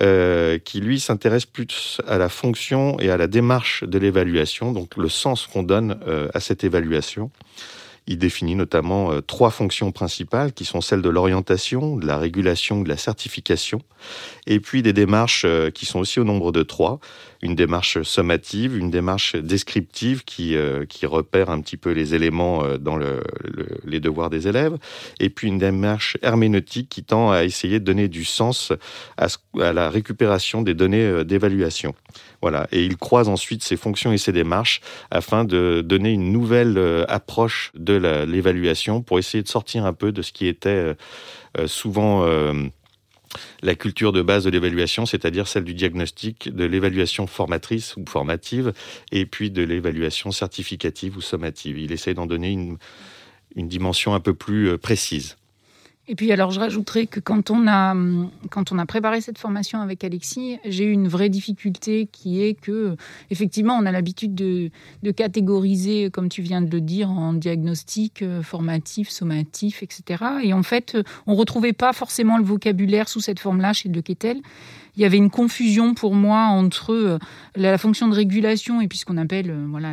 euh, 0.00 0.58
qui 0.58 0.80
lui 0.80 1.00
s'intéresse 1.00 1.44
plus 1.44 2.00
à 2.06 2.18
la 2.18 2.28
fonction 2.28 3.00
et 3.00 3.10
à 3.10 3.16
la 3.16 3.26
démarche 3.26 3.82
de 3.82 3.98
l'évaluation, 3.98 4.70
donc 4.70 4.96
le 4.96 5.08
sens 5.08 5.48
qu'on 5.48 5.64
donne 5.64 5.98
euh, 6.06 6.28
à 6.34 6.40
cette 6.40 6.62
évaluation. 6.62 7.32
Il 8.06 8.18
définit 8.18 8.54
notamment 8.54 9.10
euh, 9.10 9.20
trois 9.20 9.50
fonctions 9.50 9.90
principales 9.90 10.52
qui 10.52 10.64
sont 10.64 10.80
celles 10.80 11.02
de 11.02 11.08
l'orientation, 11.08 11.96
de 11.96 12.06
la 12.06 12.16
régulation, 12.16 12.80
de 12.80 12.88
la 12.88 12.96
certification, 12.96 13.82
et 14.46 14.60
puis 14.60 14.82
des 14.82 14.92
démarches 14.92 15.46
qui 15.74 15.84
sont 15.84 15.98
aussi 15.98 16.20
au 16.20 16.24
nombre 16.24 16.52
de 16.52 16.62
trois. 16.62 17.00
Une 17.42 17.54
démarche 17.54 18.02
sommative, 18.02 18.76
une 18.76 18.90
démarche 18.90 19.36
descriptive 19.36 20.24
qui, 20.24 20.56
euh, 20.56 20.86
qui 20.86 21.06
repère 21.06 21.50
un 21.50 21.60
petit 21.60 21.76
peu 21.76 21.90
les 21.90 22.14
éléments 22.14 22.62
dans 22.78 22.96
le, 22.96 23.22
le, 23.44 23.66
les 23.84 24.00
devoirs 24.00 24.30
des 24.30 24.48
élèves, 24.48 24.76
et 25.20 25.28
puis 25.28 25.48
une 25.48 25.58
démarche 25.58 26.16
herméneutique 26.22 26.88
qui 26.88 27.02
tend 27.02 27.30
à 27.30 27.44
essayer 27.44 27.80
de 27.80 27.84
donner 27.84 28.08
du 28.08 28.24
sens 28.24 28.72
à, 29.16 29.28
la 29.72 29.90
récupération 29.90 30.62
des 30.62 30.74
données 30.74 31.24
d'évaluation. 31.24 31.94
Voilà. 32.42 32.66
Et 32.72 32.84
il 32.84 32.96
croise 32.96 33.28
ensuite 33.28 33.62
ses 33.62 33.76
fonctions 33.76 34.12
et 34.12 34.18
ses 34.18 34.32
démarches 34.32 34.80
afin 35.10 35.44
de 35.44 35.80
donner 35.80 36.10
une 36.10 36.32
nouvelle 36.32 36.76
euh, 36.76 37.04
approche 37.08 37.70
de 37.74 37.94
l'évaluation 38.26 39.00
pour 39.00 39.20
essayer 39.20 39.42
de 39.42 39.48
sortir 39.48 39.86
un 39.86 39.92
peu 39.92 40.10
de 40.10 40.22
ce 40.22 40.32
qui 40.32 40.48
était 40.48 40.68
euh, 40.68 40.94
euh, 41.58 41.66
souvent 41.68 42.26
la 43.62 43.74
culture 43.74 44.12
de 44.12 44.22
base 44.22 44.44
de 44.44 44.50
l'évaluation, 44.50 45.06
c'est-à-dire 45.06 45.46
celle 45.46 45.64
du 45.64 45.74
diagnostic, 45.74 46.54
de 46.54 46.64
l'évaluation 46.64 47.26
formatrice 47.26 47.96
ou 47.96 48.04
formative, 48.08 48.72
et 49.12 49.24
puis 49.26 49.50
de 49.50 49.62
l'évaluation 49.62 50.32
certificative 50.32 51.16
ou 51.16 51.20
sommative. 51.20 51.78
Il 51.78 51.92
essaie 51.92 52.14
d'en 52.14 52.26
donner 52.26 52.50
une, 52.50 52.78
une 53.54 53.68
dimension 53.68 54.14
un 54.14 54.20
peu 54.20 54.34
plus 54.34 54.76
précise. 54.78 55.36
Et 56.08 56.16
puis 56.16 56.32
alors 56.32 56.50
je 56.50 56.58
rajouterais 56.58 57.06
que 57.06 57.20
quand 57.20 57.50
on 57.50 57.68
a 57.68 57.94
quand 58.50 58.72
on 58.72 58.78
a 58.78 58.86
préparé 58.86 59.20
cette 59.20 59.38
formation 59.38 59.80
avec 59.80 60.02
Alexis, 60.02 60.58
j'ai 60.64 60.84
eu 60.84 60.90
une 60.90 61.06
vraie 61.06 61.28
difficulté 61.28 62.08
qui 62.10 62.42
est 62.42 62.54
que 62.54 62.96
effectivement 63.30 63.74
on 63.74 63.86
a 63.86 63.92
l'habitude 63.92 64.34
de, 64.34 64.70
catégoriser 65.12 66.10
comme 66.10 66.28
tu 66.28 66.42
viens 66.42 66.60
de 66.60 66.70
le 66.70 66.80
dire 66.80 67.08
en 67.08 67.34
diagnostic 67.34 68.22
euh, 68.22 68.42
formatif, 68.42 69.10
sommatif, 69.10 69.84
etc. 69.84 70.24
Et 70.42 70.52
en 70.52 70.64
fait 70.64 70.98
on 71.28 71.36
retrouvait 71.36 71.72
pas 71.72 71.92
forcément 71.92 72.36
le 72.36 72.44
vocabulaire 72.44 73.08
sous 73.08 73.20
cette 73.20 73.38
forme-là 73.38 73.72
chez 73.72 73.88
De 73.88 74.00
Kettel 74.00 74.40
il 74.96 75.02
y 75.02 75.04
avait 75.04 75.16
une 75.16 75.30
confusion 75.30 75.94
pour 75.94 76.14
moi 76.14 76.44
entre 76.46 76.92
euh, 76.92 77.18
la 77.56 77.78
fonction 77.78 78.08
de 78.08 78.14
régulation 78.14 78.80
et 78.80 78.88
puis 78.88 78.98
ce 78.98 79.04
qu'on 79.04 79.16
appelle 79.16 79.50
euh, 79.50 79.66
voilà 79.68 79.92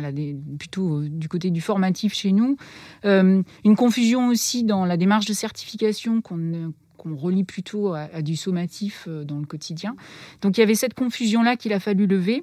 plutôt 0.58 0.98
euh, 0.98 1.08
du 1.08 1.28
côté 1.28 1.50
du 1.50 1.60
formatif 1.60 2.14
chez 2.14 2.32
nous, 2.32 2.56
une 3.04 3.76
confusion 3.76 4.28
aussi 4.28 4.64
dans 4.64 4.84
la 4.84 4.96
démarche 4.96 5.26
de 5.26 5.32
certification 5.32 6.20
qu'on 6.20 6.72
relie 7.16 7.44
plutôt 7.44 7.94
à, 7.94 8.22
du 8.22 8.36
sommatif 8.36 9.08
dans 9.08 9.38
le 9.38 9.46
quotidien. 9.46 9.96
Donc 10.42 10.56
il 10.56 10.60
y 10.60 10.62
avait 10.62 10.74
cette 10.74 10.94
confusion-là 10.94 11.56
qu'il 11.56 11.72
a 11.72 11.80
fallu 11.80 12.06
lever. 12.06 12.42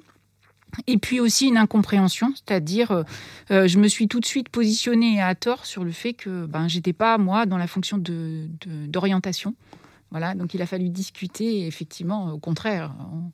Et 0.86 0.98
puis 0.98 1.18
aussi 1.20 1.48
une 1.48 1.56
incompréhension, 1.56 2.32
c'est-à-dire 2.34 3.04
je 3.50 3.78
me 3.78 3.88
suis 3.88 4.08
tout 4.08 4.20
de 4.20 4.26
suite 4.26 4.48
positionnée 4.48 5.20
à 5.20 5.34
tort 5.34 5.64
sur 5.64 5.84
le 5.84 5.92
fait 5.92 6.12
que 6.12 6.46
ben, 6.46 6.68
j'étais 6.68 6.92
pas 6.92 7.18
moi 7.18 7.46
dans 7.46 7.58
la 7.58 7.66
fonction 7.66 7.98
d'orientation. 7.98 9.50
De, 9.50 9.77
voilà, 10.10 10.34
donc 10.34 10.54
il 10.54 10.62
a 10.62 10.66
fallu 10.66 10.88
discuter 10.88 11.60
et 11.60 11.66
effectivement, 11.66 12.32
au 12.32 12.38
contraire, 12.38 12.94
on, 13.12 13.30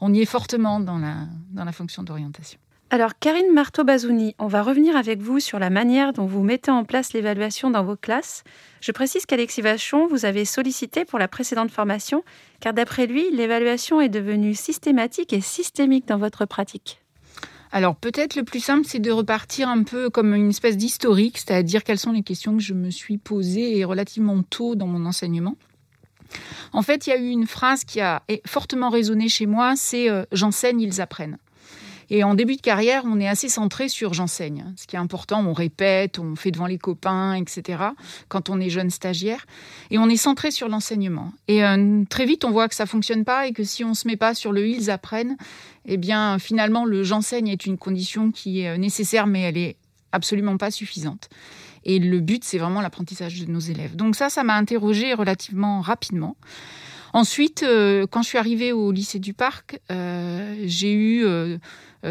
on 0.00 0.12
y 0.12 0.20
est 0.20 0.26
fortement 0.26 0.80
dans 0.80 0.98
la, 0.98 1.26
dans 1.50 1.64
la 1.64 1.72
fonction 1.72 2.02
d'orientation. 2.02 2.58
Alors, 2.92 3.16
Karine 3.20 3.52
Marteau-Bazouni, 3.52 4.34
on 4.40 4.48
va 4.48 4.62
revenir 4.62 4.96
avec 4.96 5.20
vous 5.20 5.38
sur 5.38 5.60
la 5.60 5.70
manière 5.70 6.12
dont 6.12 6.26
vous 6.26 6.42
mettez 6.42 6.72
en 6.72 6.82
place 6.82 7.12
l'évaluation 7.12 7.70
dans 7.70 7.84
vos 7.84 7.94
classes. 7.94 8.42
Je 8.80 8.90
précise 8.90 9.26
qu'Alexis 9.26 9.60
Vachon 9.60 10.08
vous 10.08 10.24
avez 10.24 10.44
sollicité 10.44 11.04
pour 11.04 11.20
la 11.20 11.28
précédente 11.28 11.70
formation, 11.70 12.24
car 12.58 12.74
d'après 12.74 13.06
lui, 13.06 13.30
l'évaluation 13.30 14.00
est 14.00 14.08
devenue 14.08 14.56
systématique 14.56 15.32
et 15.32 15.40
systémique 15.40 16.08
dans 16.08 16.18
votre 16.18 16.46
pratique. 16.46 17.00
Alors 17.70 17.94
peut-être 17.94 18.34
le 18.34 18.42
plus 18.42 18.58
simple, 18.58 18.84
c'est 18.84 18.98
de 18.98 19.12
repartir 19.12 19.68
un 19.68 19.84
peu 19.84 20.10
comme 20.10 20.34
une 20.34 20.50
espèce 20.50 20.76
d'historique, 20.76 21.38
c'est-à-dire 21.38 21.84
quelles 21.84 22.00
sont 22.00 22.10
les 22.10 22.24
questions 22.24 22.56
que 22.56 22.62
je 22.62 22.74
me 22.74 22.90
suis 22.90 23.18
posées 23.18 23.84
relativement 23.84 24.42
tôt 24.42 24.74
dans 24.74 24.88
mon 24.88 25.06
enseignement. 25.06 25.54
En 26.72 26.82
fait, 26.82 27.06
il 27.06 27.10
y 27.10 27.12
a 27.12 27.18
eu 27.18 27.28
une 27.28 27.46
phrase 27.46 27.84
qui 27.84 28.00
a 28.00 28.22
fortement 28.46 28.90
résonné 28.90 29.28
chez 29.28 29.46
moi, 29.46 29.74
c'est 29.76 30.08
euh, 30.08 30.24
j'enseigne, 30.32 30.80
ils 30.80 31.00
apprennent. 31.00 31.38
Et 32.12 32.24
en 32.24 32.34
début 32.34 32.56
de 32.56 32.60
carrière, 32.60 33.04
on 33.06 33.20
est 33.20 33.28
assez 33.28 33.48
centré 33.48 33.88
sur 33.88 34.14
j'enseigne. 34.14 34.64
Ce 34.76 34.88
qui 34.88 34.96
est 34.96 34.98
important, 34.98 35.46
on 35.46 35.52
répète, 35.52 36.18
on 36.18 36.34
fait 36.34 36.50
devant 36.50 36.66
les 36.66 36.76
copains, 36.76 37.34
etc. 37.34 37.84
Quand 38.28 38.50
on 38.50 38.60
est 38.60 38.68
jeune 38.68 38.90
stagiaire. 38.90 39.46
Et 39.92 39.98
on 39.98 40.08
est 40.08 40.16
centré 40.16 40.50
sur 40.50 40.68
l'enseignement. 40.68 41.32
Et 41.46 41.64
euh, 41.64 42.02
très 42.10 42.26
vite, 42.26 42.44
on 42.44 42.50
voit 42.50 42.68
que 42.68 42.74
ça 42.74 42.86
fonctionne 42.86 43.24
pas 43.24 43.46
et 43.46 43.52
que 43.52 43.62
si 43.62 43.84
on 43.84 43.94
se 43.94 44.08
met 44.08 44.16
pas 44.16 44.34
sur 44.34 44.50
le 44.50 44.66
ils 44.66 44.90
apprennent, 44.90 45.36
eh 45.86 45.96
bien, 45.96 46.40
finalement, 46.40 46.84
le 46.84 47.04
j'enseigne 47.04 47.48
est 47.48 47.64
une 47.64 47.78
condition 47.78 48.32
qui 48.32 48.62
est 48.62 48.76
nécessaire, 48.76 49.28
mais 49.28 49.42
elle 49.42 49.56
est 49.56 49.76
absolument 50.10 50.56
pas 50.56 50.72
suffisante. 50.72 51.28
Et 51.84 51.98
le 51.98 52.20
but, 52.20 52.44
c'est 52.44 52.58
vraiment 52.58 52.80
l'apprentissage 52.80 53.40
de 53.40 53.50
nos 53.50 53.60
élèves. 53.60 53.96
Donc 53.96 54.16
ça, 54.16 54.30
ça 54.30 54.44
m'a 54.44 54.54
interrogée 54.54 55.14
relativement 55.14 55.80
rapidement. 55.80 56.36
Ensuite, 57.12 57.62
euh, 57.62 58.06
quand 58.06 58.22
je 58.22 58.28
suis 58.28 58.38
arrivée 58.38 58.72
au 58.72 58.92
lycée 58.92 59.18
du 59.18 59.34
Parc, 59.34 59.80
euh, 59.90 60.62
j'ai 60.64 60.92
eu 60.92 61.24
euh, 61.24 61.58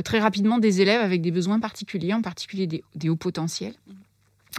très 0.03 0.19
rapidement 0.19 0.57
des 0.57 0.81
élèves 0.81 1.01
avec 1.01 1.21
des 1.21 1.31
besoins 1.31 1.59
particuliers, 1.59 2.13
en 2.13 2.21
particulier 2.21 2.67
des, 2.67 2.83
des 2.95 3.09
hauts 3.09 3.15
potentiels. 3.15 3.75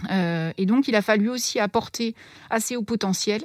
et 0.09 0.65
donc, 0.65 0.87
il 0.87 0.95
a 0.95 1.01
fallu 1.01 1.29
aussi 1.29 1.59
apporter 1.59 2.15
assez 2.49 2.75
hauts 2.75 2.83
potentiels 2.83 3.43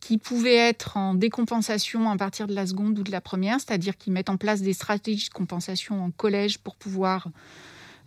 qui 0.00 0.16
pouvaient 0.16 0.54
être 0.54 0.96
en 0.96 1.14
décompensation 1.14 2.08
à 2.08 2.16
partir 2.16 2.46
de 2.46 2.54
la 2.54 2.66
seconde 2.66 2.98
ou 3.00 3.02
de 3.02 3.10
la 3.10 3.20
première, 3.20 3.58
c'est-à-dire 3.58 3.96
qu'ils 3.96 4.12
mettent 4.12 4.30
en 4.30 4.36
place 4.36 4.62
des 4.62 4.72
stratégies 4.72 5.28
de 5.28 5.34
compensation 5.34 6.04
en 6.04 6.12
collège 6.12 6.58
pour 6.58 6.76
pouvoir 6.76 7.28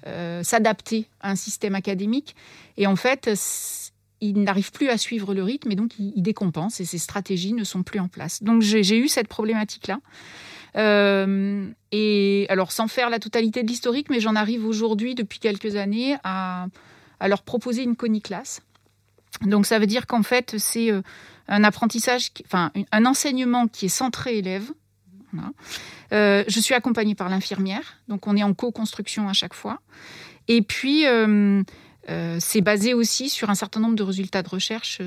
euh, 0.07 0.43
s'adapter 0.43 1.07
à 1.19 1.31
un 1.31 1.35
système 1.35 1.75
académique. 1.75 2.35
Et 2.77 2.87
en 2.87 2.95
fait, 2.95 3.29
il 4.19 4.41
n'arrive 4.43 4.71
plus 4.71 4.89
à 4.89 4.97
suivre 4.97 5.33
le 5.33 5.43
rythme 5.43 5.71
et 5.71 5.75
donc 5.75 5.97
il, 5.99 6.21
décompense 6.21 6.79
et 6.79 6.85
ses 6.85 6.97
stratégies 6.97 7.53
ne 7.53 7.63
sont 7.63 7.83
plus 7.83 7.99
en 7.99 8.07
place. 8.07 8.43
Donc 8.43 8.61
j'ai 8.61 8.97
eu 8.97 9.07
cette 9.07 9.27
problématique-là. 9.27 9.99
et 11.91 12.45
alors, 12.49 12.71
sans 12.71 12.87
faire 12.87 13.09
la 13.09 13.19
totalité 13.19 13.63
de 13.63 13.67
l'historique, 13.67 14.09
mais 14.09 14.19
j'en 14.19 14.35
arrive 14.35 14.65
aujourd'hui, 14.65 15.15
depuis 15.15 15.39
quelques 15.39 15.75
années, 15.75 16.17
à, 16.23 16.67
leur 17.27 17.43
proposer 17.43 17.83
une 17.83 17.95
coniclasse. 17.95 18.61
Donc, 19.43 19.65
ça 19.65 19.79
veut 19.79 19.87
dire 19.87 20.07
qu'en 20.07 20.23
fait, 20.23 20.57
c'est 20.57 20.91
un 21.47 21.63
apprentissage, 21.63 22.31
enfin, 22.45 22.71
un 22.91 23.05
enseignement 23.05 23.67
qui 23.67 23.85
est 23.85 23.89
centré 23.89 24.37
élève. 24.37 24.71
Euh, 26.13 26.43
je 26.47 26.59
suis 26.59 26.73
accompagnée 26.73 27.15
par 27.15 27.29
l'infirmière, 27.29 27.97
donc 28.07 28.27
on 28.27 28.35
est 28.35 28.43
en 28.43 28.53
co-construction 28.53 29.29
à 29.29 29.33
chaque 29.33 29.53
fois. 29.53 29.81
Et 30.47 30.61
puis, 30.61 31.05
euh, 31.05 31.63
euh, 32.09 32.37
c'est 32.39 32.61
basé 32.61 32.93
aussi 32.93 33.29
sur 33.29 33.49
un 33.49 33.55
certain 33.55 33.79
nombre 33.79 33.95
de 33.95 34.03
résultats 34.03 34.43
de 34.43 34.49
recherche 34.49 35.01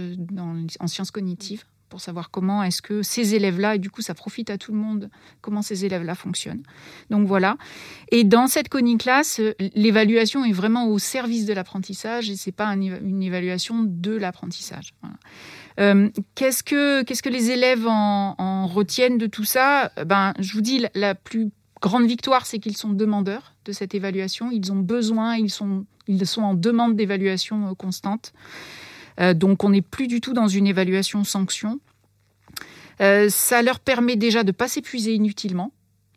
en 0.80 0.86
sciences 0.86 1.10
cognitives 1.10 1.64
pour 1.90 2.00
savoir 2.00 2.30
comment 2.30 2.64
est-ce 2.64 2.82
que 2.82 3.02
ces 3.02 3.36
élèves-là, 3.36 3.76
et 3.76 3.78
du 3.78 3.88
coup 3.88 4.02
ça 4.02 4.14
profite 4.14 4.50
à 4.50 4.58
tout 4.58 4.72
le 4.72 4.78
monde, 4.78 5.10
comment 5.40 5.62
ces 5.62 5.84
élèves-là 5.84 6.16
fonctionnent. 6.16 6.64
Donc 7.08 7.28
voilà. 7.28 7.56
Et 8.10 8.24
dans 8.24 8.48
cette 8.48 8.68
classe, 8.68 9.40
l'évaluation 9.76 10.44
est 10.44 10.52
vraiment 10.52 10.88
au 10.88 10.98
service 10.98 11.44
de 11.44 11.52
l'apprentissage 11.52 12.30
et 12.30 12.36
c'est 12.36 12.50
pas 12.50 12.66
une 12.66 13.22
évaluation 13.22 13.84
de 13.84 14.16
l'apprentissage. 14.16 14.92
Euh, 15.80 16.08
qu'est-ce 16.34 16.62
que 16.62 17.02
qu'est-ce 17.02 17.22
que 17.22 17.28
les 17.28 17.50
élèves 17.50 17.86
en, 17.86 18.66
retiennent 18.66 19.18
de 19.18 19.26
tout 19.26 19.44
ça? 19.44 19.90
Ben, 20.06 20.32
je 20.38 20.52
vous 20.52 20.60
dis 20.60 20.86
la, 20.94 21.14
plus 21.14 21.50
grande 21.80 22.06
victoire, 22.06 22.46
c'est 22.46 22.58
qu'ils 22.58 22.76
sont 22.76 22.90
demandeurs 22.90 23.54
de 23.64 23.72
cette 23.72 23.94
évaluation. 23.94 24.50
Ils 24.50 24.72
ont 24.72 24.76
besoin, 24.76 25.36
ils 25.36 25.50
sont 25.50 25.84
ils 26.06 26.26
sont 26.26 26.42
en 26.42 26.54
demande 26.54 26.96
d'évaluation 26.96 27.68
euh, 27.68 27.74
constante. 27.74 28.32
Euh, 29.20 29.34
donc 29.34 29.64
on 29.64 29.70
n'est 29.70 29.82
plus 29.82 30.06
du 30.06 30.20
tout 30.20 30.32
dans 30.32 30.48
une 30.48 30.66
évaluation 30.66 31.24
sanction. 31.24 31.80
ça 32.98 33.62
leur 33.62 33.80
permet 33.80 34.16
déjà 34.16 34.44
de 34.44 34.52
pas 34.52 34.68
s'épuiser 34.68 35.14
inutilement 35.14 35.72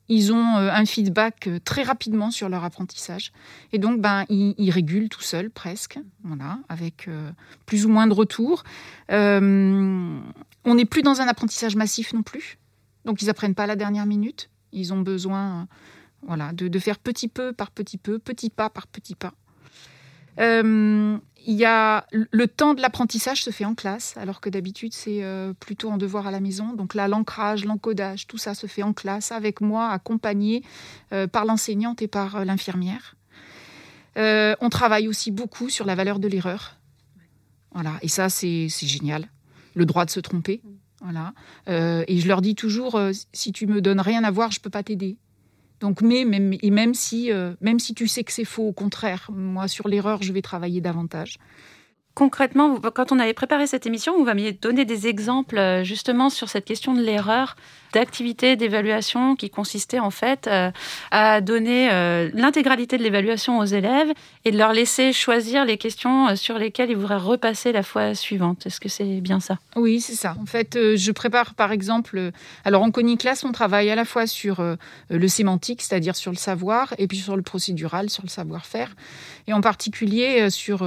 ils 0.10 0.32
ont 0.32 0.58
euh, 0.58 0.72
un 0.72 0.86
feedback 0.86 1.48
euh, 1.48 1.60
très 1.64 1.84
rapidement 1.84 2.32
sur 2.32 2.50
leur 2.50 2.64
apprentissage. 2.64 3.32
Et 3.74 3.80
donc, 3.80 4.00
ben, 4.02 4.26
ils, 4.30 4.72
régulent 4.72 5.10
tout 5.10 5.22
seuls, 5.22 5.50
presque, 5.50 6.00
voilà, 6.24 6.60
avec 6.70 7.08
euh, 7.08 7.32
plus 7.66 7.86
ou 7.86 7.90
moins 7.90 8.08
de 8.08 8.14
retours. 8.14 8.64
on 9.10 10.22
n'est 10.66 10.86
plus 10.86 11.02
dans 11.02 11.22
un 11.22 11.28
apprentissage 11.28 11.76
massif 11.76 12.14
non 12.14 12.24
plus. 12.24 12.58
Donc, 13.06 13.22
ils 13.22 13.30
apprennent 13.30 13.56
pas 13.56 13.64
à 13.64 13.68
la 13.68 13.76
dernière 13.76 14.06
minute. 14.06 14.50
Ils 14.72 14.94
ont 14.94 15.02
besoin 15.02 15.68
voilà, 16.26 16.52
de, 16.54 16.68
de, 16.68 16.80
faire 16.80 17.00
petit 17.00 17.28
peu 17.28 17.54
par 17.54 17.72
petit 17.72 17.98
peu, 17.98 18.20
petit 18.20 18.50
pas 18.50 18.70
par 18.70 18.88
petit 18.88 19.16
pas 19.16 19.34
il 21.48 21.54
y 21.54 21.64
a 21.64 22.06
le 22.12 22.48
temps 22.48 22.74
de 22.74 22.82
l'apprentissage 22.82 23.42
se 23.42 23.52
fait 23.52 23.64
en 23.64 23.74
classe, 23.74 24.16
alors 24.18 24.42
que 24.42 24.50
d'habitude 24.50 24.94
c'est 24.94 25.24
euh, 25.24 25.54
plutôt 25.54 25.90
en 25.90 25.98
devoir 25.98 26.28
à 26.28 26.32
la 26.32 26.42
maison. 26.42 26.74
Donc 26.74 26.94
là, 26.94 27.08
l'ancrage, 27.08 27.64
l'encodage, 27.64 28.28
tout 28.28 28.38
ça 28.38 28.54
se 28.54 28.68
fait 28.68 28.84
en 28.84 28.92
classe 28.92 29.32
avec 29.32 29.62
moi, 29.62 29.90
accompagné 29.90 30.62
euh, 31.14 31.26
par 31.26 31.46
l'enseignante 31.46 32.02
et 32.02 32.10
par 32.10 32.36
euh, 32.36 32.44
l'infirmière. 32.44 33.16
on 34.18 34.70
travaille 34.70 35.08
aussi 35.08 35.32
beaucoup 35.32 35.70
sur 35.70 35.86
la 35.86 35.96
valeur 35.96 36.20
de 36.20 36.28
l'erreur. 36.28 36.76
Voilà, 37.74 37.94
et 38.02 38.10
ça 38.10 38.28
c'est 38.30 38.68
génial. 38.68 39.30
Le 39.74 39.86
droit 39.86 40.04
de 40.04 40.12
se 40.12 40.20
tromper. 40.20 40.62
Voilà. 41.00 41.34
et 41.68 42.20
je 42.20 42.28
leur 42.28 42.42
dis 42.42 42.56
toujours, 42.56 43.00
si 43.32 43.52
tu 43.52 43.68
me 43.68 43.82
donnes 43.82 44.02
rien 44.02 44.24
à 44.24 44.32
voir, 44.32 44.50
je 44.52 44.60
peux 44.60 44.72
pas 44.72 44.82
t'aider. 44.82 45.18
Donc, 45.80 46.02
mais 46.02 46.26
même, 46.26 46.54
et 46.62 46.72
même 46.72 46.94
si, 46.94 47.32
euh, 47.32 47.54
même 47.62 47.80
si 47.80 47.94
tu 47.94 48.08
sais 48.08 48.24
que 48.24 48.32
c'est 48.32 48.46
faux, 48.46 48.68
au 48.68 48.74
contraire, 48.74 49.30
moi 49.32 49.68
sur 49.68 49.88
l'erreur, 49.88 50.22
je 50.24 50.34
vais 50.34 50.42
travailler 50.42 50.82
davantage. 50.82 51.38
Concrètement, 52.16 52.80
quand 52.80 53.12
on 53.12 53.20
avait 53.20 53.36
préparé 53.36 53.68
cette 53.68 53.86
émission, 53.86 54.18
vous 54.18 54.24
m'aviez 54.24 54.52
donné 54.52 54.86
des 54.86 55.06
exemples 55.06 55.60
euh, 55.60 55.84
justement 55.84 56.32
sur 56.32 56.50
cette 56.50 56.66
question 56.66 56.96
de 56.96 57.02
l'erreur 57.02 57.56
d'activités 57.94 58.56
d'évaluation 58.56 59.36
qui 59.36 59.50
consistait 59.50 60.00
en 60.00 60.12
fait 60.12 60.48
euh, 60.48 60.72
à 61.12 61.42
donner 61.42 61.90
euh, 61.92 62.30
l'intégralité 62.34 62.98
de 62.98 63.04
l'évaluation 63.04 63.60
aux 63.60 63.66
élèves 63.66 64.10
et 64.46 64.52
de 64.52 64.58
leur 64.58 64.74
laisser 64.74 65.14
choisir 65.14 65.66
les 65.66 65.78
questions 65.78 66.30
euh, 66.30 66.36
sur 66.36 66.58
lesquelles 66.58 66.90
ils 66.90 66.98
voudraient 66.98 67.18
repasser 67.18 67.72
la 67.72 67.84
fois 67.84 68.16
suivante. 68.16 68.66
Est-ce 68.66 68.80
que 68.80 68.90
c'est 68.90 69.22
bien 69.22 69.40
ça? 69.40 69.58
Oui, 69.76 70.02
c'est 70.02 70.16
ça. 70.16 70.36
En 70.42 70.46
fait, 70.46 70.78
je 70.96 71.12
prépare 71.12 71.56
par 71.56 71.72
exemple, 71.72 72.32
alors 72.66 72.84
en 72.84 72.92
classe, 72.92 73.44
on 73.44 73.52
travaille 73.52 73.90
à 73.90 73.96
la 73.96 74.06
fois 74.06 74.28
sur 74.28 74.62
le 75.10 75.28
sémantique, 75.28 75.82
c'est-à-dire 75.82 76.16
sur 76.16 76.32
le 76.32 76.38
savoir, 76.38 76.94
et 76.98 77.08
puis 77.08 77.18
sur 77.18 77.36
le 77.36 77.42
procédural, 77.42 78.10
sur 78.10 78.24
le 78.24 78.30
savoir-faire, 78.30 78.96
et 79.48 79.54
en 79.54 79.62
particulier 79.62 80.50
sur 80.50 80.86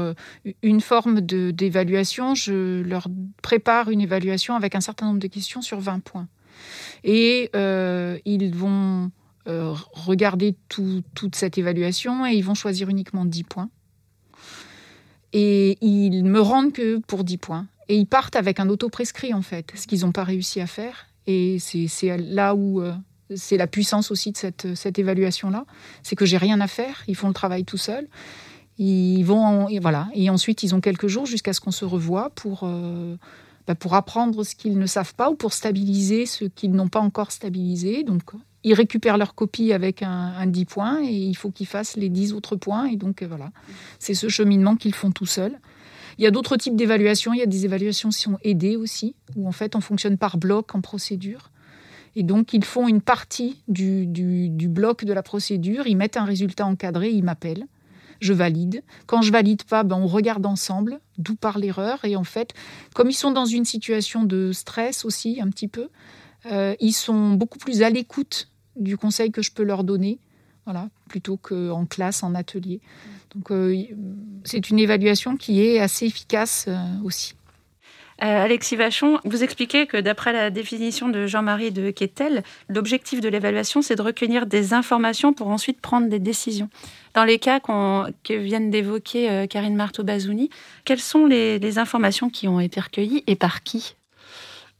une 0.63 0.81
forme 0.81 1.21
d'évaluation. 1.21 2.35
Je 2.35 2.83
leur 2.83 3.09
prépare 3.43 3.91
une 3.91 4.01
évaluation 4.01 4.55
avec 4.55 4.75
un 4.75 4.81
certain 4.81 5.07
nombre 5.07 5.21
de 5.21 5.29
questions 5.29 5.63
sur 5.63 5.81
20 5.81 6.01
points. 6.01 6.27
Et 7.05 7.51
euh, 7.57 8.19
ils 8.25 8.55
vont 8.55 9.11
euh, 9.49 9.75
regarder 9.93 10.55
toute 10.69 11.35
cette 11.35 11.59
évaluation 11.59 12.27
et 12.27 12.33
ils 12.35 12.45
vont 12.45 12.55
choisir 12.55 12.89
uniquement 12.89 13.25
10 13.25 13.45
points. 13.45 13.71
Et 15.33 15.79
ils 15.81 16.25
me 16.25 16.41
rendent 16.41 16.73
que 16.73 16.99
pour 16.99 17.25
10 17.25 17.39
points. 17.39 17.67
Et 17.89 17.97
ils 17.97 18.07
partent 18.07 18.37
avec 18.37 18.61
un 18.61 18.69
auto-prescrit, 18.69 19.35
en 19.35 19.43
fait, 19.43 19.73
ce 19.75 19.87
qu'ils 19.87 20.01
n'ont 20.01 20.13
pas 20.13 20.25
réussi 20.25 20.61
à 20.61 20.67
faire. 20.67 21.07
Et 21.27 21.59
c'est 21.59 22.17
là 22.19 22.55
où 22.55 22.81
euh, 22.81 22.93
c'est 23.35 23.57
la 23.57 23.67
puissance 23.67 24.11
aussi 24.11 24.33
de 24.33 24.37
cette, 24.37 24.99
évaluation-là. 24.99 25.65
C'est 26.03 26.17
que 26.17 26.27
j'ai 26.27 26.37
rien 26.37 26.61
à 26.61 26.67
faire, 26.67 27.03
ils 27.09 27.17
font 27.17 27.29
le 27.29 27.35
travail 27.35 27.65
tout 27.65 27.79
seuls. 27.79 28.09
Ils 28.79 29.23
vont, 29.25 29.69
et 29.69 29.79
voilà. 29.79 30.09
Et 30.15 30.31
ensuite, 30.31 30.63
ils 30.63 30.75
ont 30.75 30.81
quelques 30.81 31.07
jours 31.07 31.27
jusqu'à 31.27 31.53
ce 31.53 31.61
qu'on 31.61 31.71
se 31.71 31.85
revoie 31.85 32.31
pour, 32.31 32.65
pour 33.75 33.95
apprendre 33.95 34.45
ce 34.45 34.55
qu'ils 34.55 34.79
ne 34.79 34.87
savent 34.87 35.15
pas 35.15 35.31
ou 35.31 35.35
pour 35.35 35.53
stabiliser 35.53 36.27
ce 36.27 36.45
qu'ils 36.45 36.73
n'ont 36.73 36.89
pas 36.89 37.01
encore 37.01 37.33
stabilisé. 37.33 38.03
Donc, 38.03 38.23
ils 38.63 38.75
récupèrent 38.75 39.19
leur 39.19 39.35
copie 39.35 39.73
avec 39.73 40.03
un, 40.03 40.47
10 40.47 40.65
points 40.67 41.03
et 41.03 41.15
il 41.15 41.35
faut 41.35 41.51
qu'ils 41.51 41.67
fassent 41.67 41.97
les 41.97 42.09
10 42.09 42.33
autres 42.33 42.57
points. 42.57 42.87
Et 42.87 42.97
donc, 42.97 43.23
voilà, 43.23 43.51
c'est 43.99 44.15
ce 44.15 44.29
cheminement 44.29 44.77
qu'ils 44.77 44.95
font 44.95 45.11
tout 45.11 45.27
seuls. 45.27 45.59
Il 46.19 46.25
y 46.25 46.27
a 46.27 46.31
d'autres 46.31 46.57
types 46.57 46.77
d'évaluations. 46.77 47.33
Il 47.33 47.39
y 47.39 47.43
a 47.43 47.47
des 47.47 47.65
évaluations 47.65 48.11
qui 48.11 48.21
sont 48.21 48.39
aidées 48.43 48.77
aussi, 48.77 49.15
où 49.37 49.49
en 49.49 49.53
fait 49.53 49.75
on 49.75 49.81
fonctionne 49.81 50.19
par 50.19 50.37
bloc 50.37 50.75
en 50.75 50.81
procédure. 50.81 51.51
Et 52.17 52.23
donc, 52.23 52.53
ils 52.53 52.65
font 52.65 52.89
une 52.89 53.01
partie 53.01 53.63
du, 53.69 54.07
du 54.07 54.69
bloc 54.69 55.05
de 55.05 55.13
la 55.13 55.23
procédure, 55.23 55.87
ils 55.87 55.97
mettent 55.97 56.17
un 56.17 56.25
résultat 56.25 56.67
encadré, 56.67 57.11
ils 57.11 57.23
m'appellent 57.23 57.67
je 58.21 58.33
valide. 58.33 58.83
Quand 59.07 59.23
je 59.23 59.33
valide 59.33 59.65
pas, 59.65 59.83
ben 59.83 59.97
on 59.97 60.07
regarde 60.07 60.47
ensemble 60.47 61.01
d'où 61.19 61.35
part 61.35 61.59
l'erreur. 61.59 62.05
Et 62.05 62.17
en 62.17 62.25
fait, 62.25 62.55
comme 62.95 63.11
ils 63.11 63.15
sont 63.15 63.31
dans 63.31 63.47
une 63.47 63.65
situation 63.65 64.25
de 64.25 64.53
stress 64.53 65.05
aussi, 65.05 65.41
un 65.41 65.49
petit 65.49 65.69
peu, 65.69 65.89
euh, 66.47 66.75
ils 66.81 66.93
sont 66.93 67.33
beaucoup 67.33 67.59
plus 67.59 67.83
à 67.83 67.91
l'écoute 67.91 68.49
du 68.77 68.97
conseil 68.97 69.31
que 69.31 69.43
je 69.43 69.53
peux 69.53 69.63
leur 69.63 69.85
donner, 69.85 70.19
voilà, 70.65 70.89
plutôt 71.09 71.37
qu'en 71.37 71.87
classe, 71.87 72.23
en 72.23 72.35
atelier. 72.35 72.81
Donc, 73.35 73.51
euh, 73.51 73.77
c'est 74.45 74.71
une 74.71 74.79
évaluation 74.79 75.37
qui 75.37 75.63
est 75.63 75.79
assez 75.81 76.07
efficace 76.07 76.67
euh, 76.69 76.79
aussi. 77.05 77.35
Euh, 78.23 78.45
Alexis 78.45 78.77
Vachon, 78.77 79.19
vous 79.25 79.43
expliquez 79.43 79.87
que 79.87 79.97
d'après 79.97 80.33
la 80.33 80.51
définition 80.51 81.09
de 81.09 81.27
Jean-Marie 81.27 81.71
de 81.71 81.91
Quetel, 81.91 82.43
l'objectif 82.69 83.21
de 83.23 83.29
l'évaluation, 83.29 83.81
c'est 83.81 83.97
de 83.97 84.03
recueillir 84.03 84.47
des 84.47 84.75
informations 84.75 85.33
pour 85.33 85.49
ensuite 85.49 85.81
prendre 85.81 86.09
des 86.09 86.19
décisions. 86.19 86.69
Dans 87.15 87.25
les 87.25 87.39
cas 87.39 87.61
que 87.61 88.35
viennent 88.35 88.71
d'évoquer 88.71 89.31
euh, 89.31 89.47
Karine 89.47 89.75
Marteau-Bazouni, 89.75 90.51
quelles 90.85 91.01
sont 91.01 91.25
les 91.25 91.79
informations 91.79 92.29
qui 92.29 92.47
ont 92.47 92.61
été 92.61 92.79
recueillies 92.79 93.25
et 93.27 93.37
par 93.37 93.63
qui? 93.63 93.95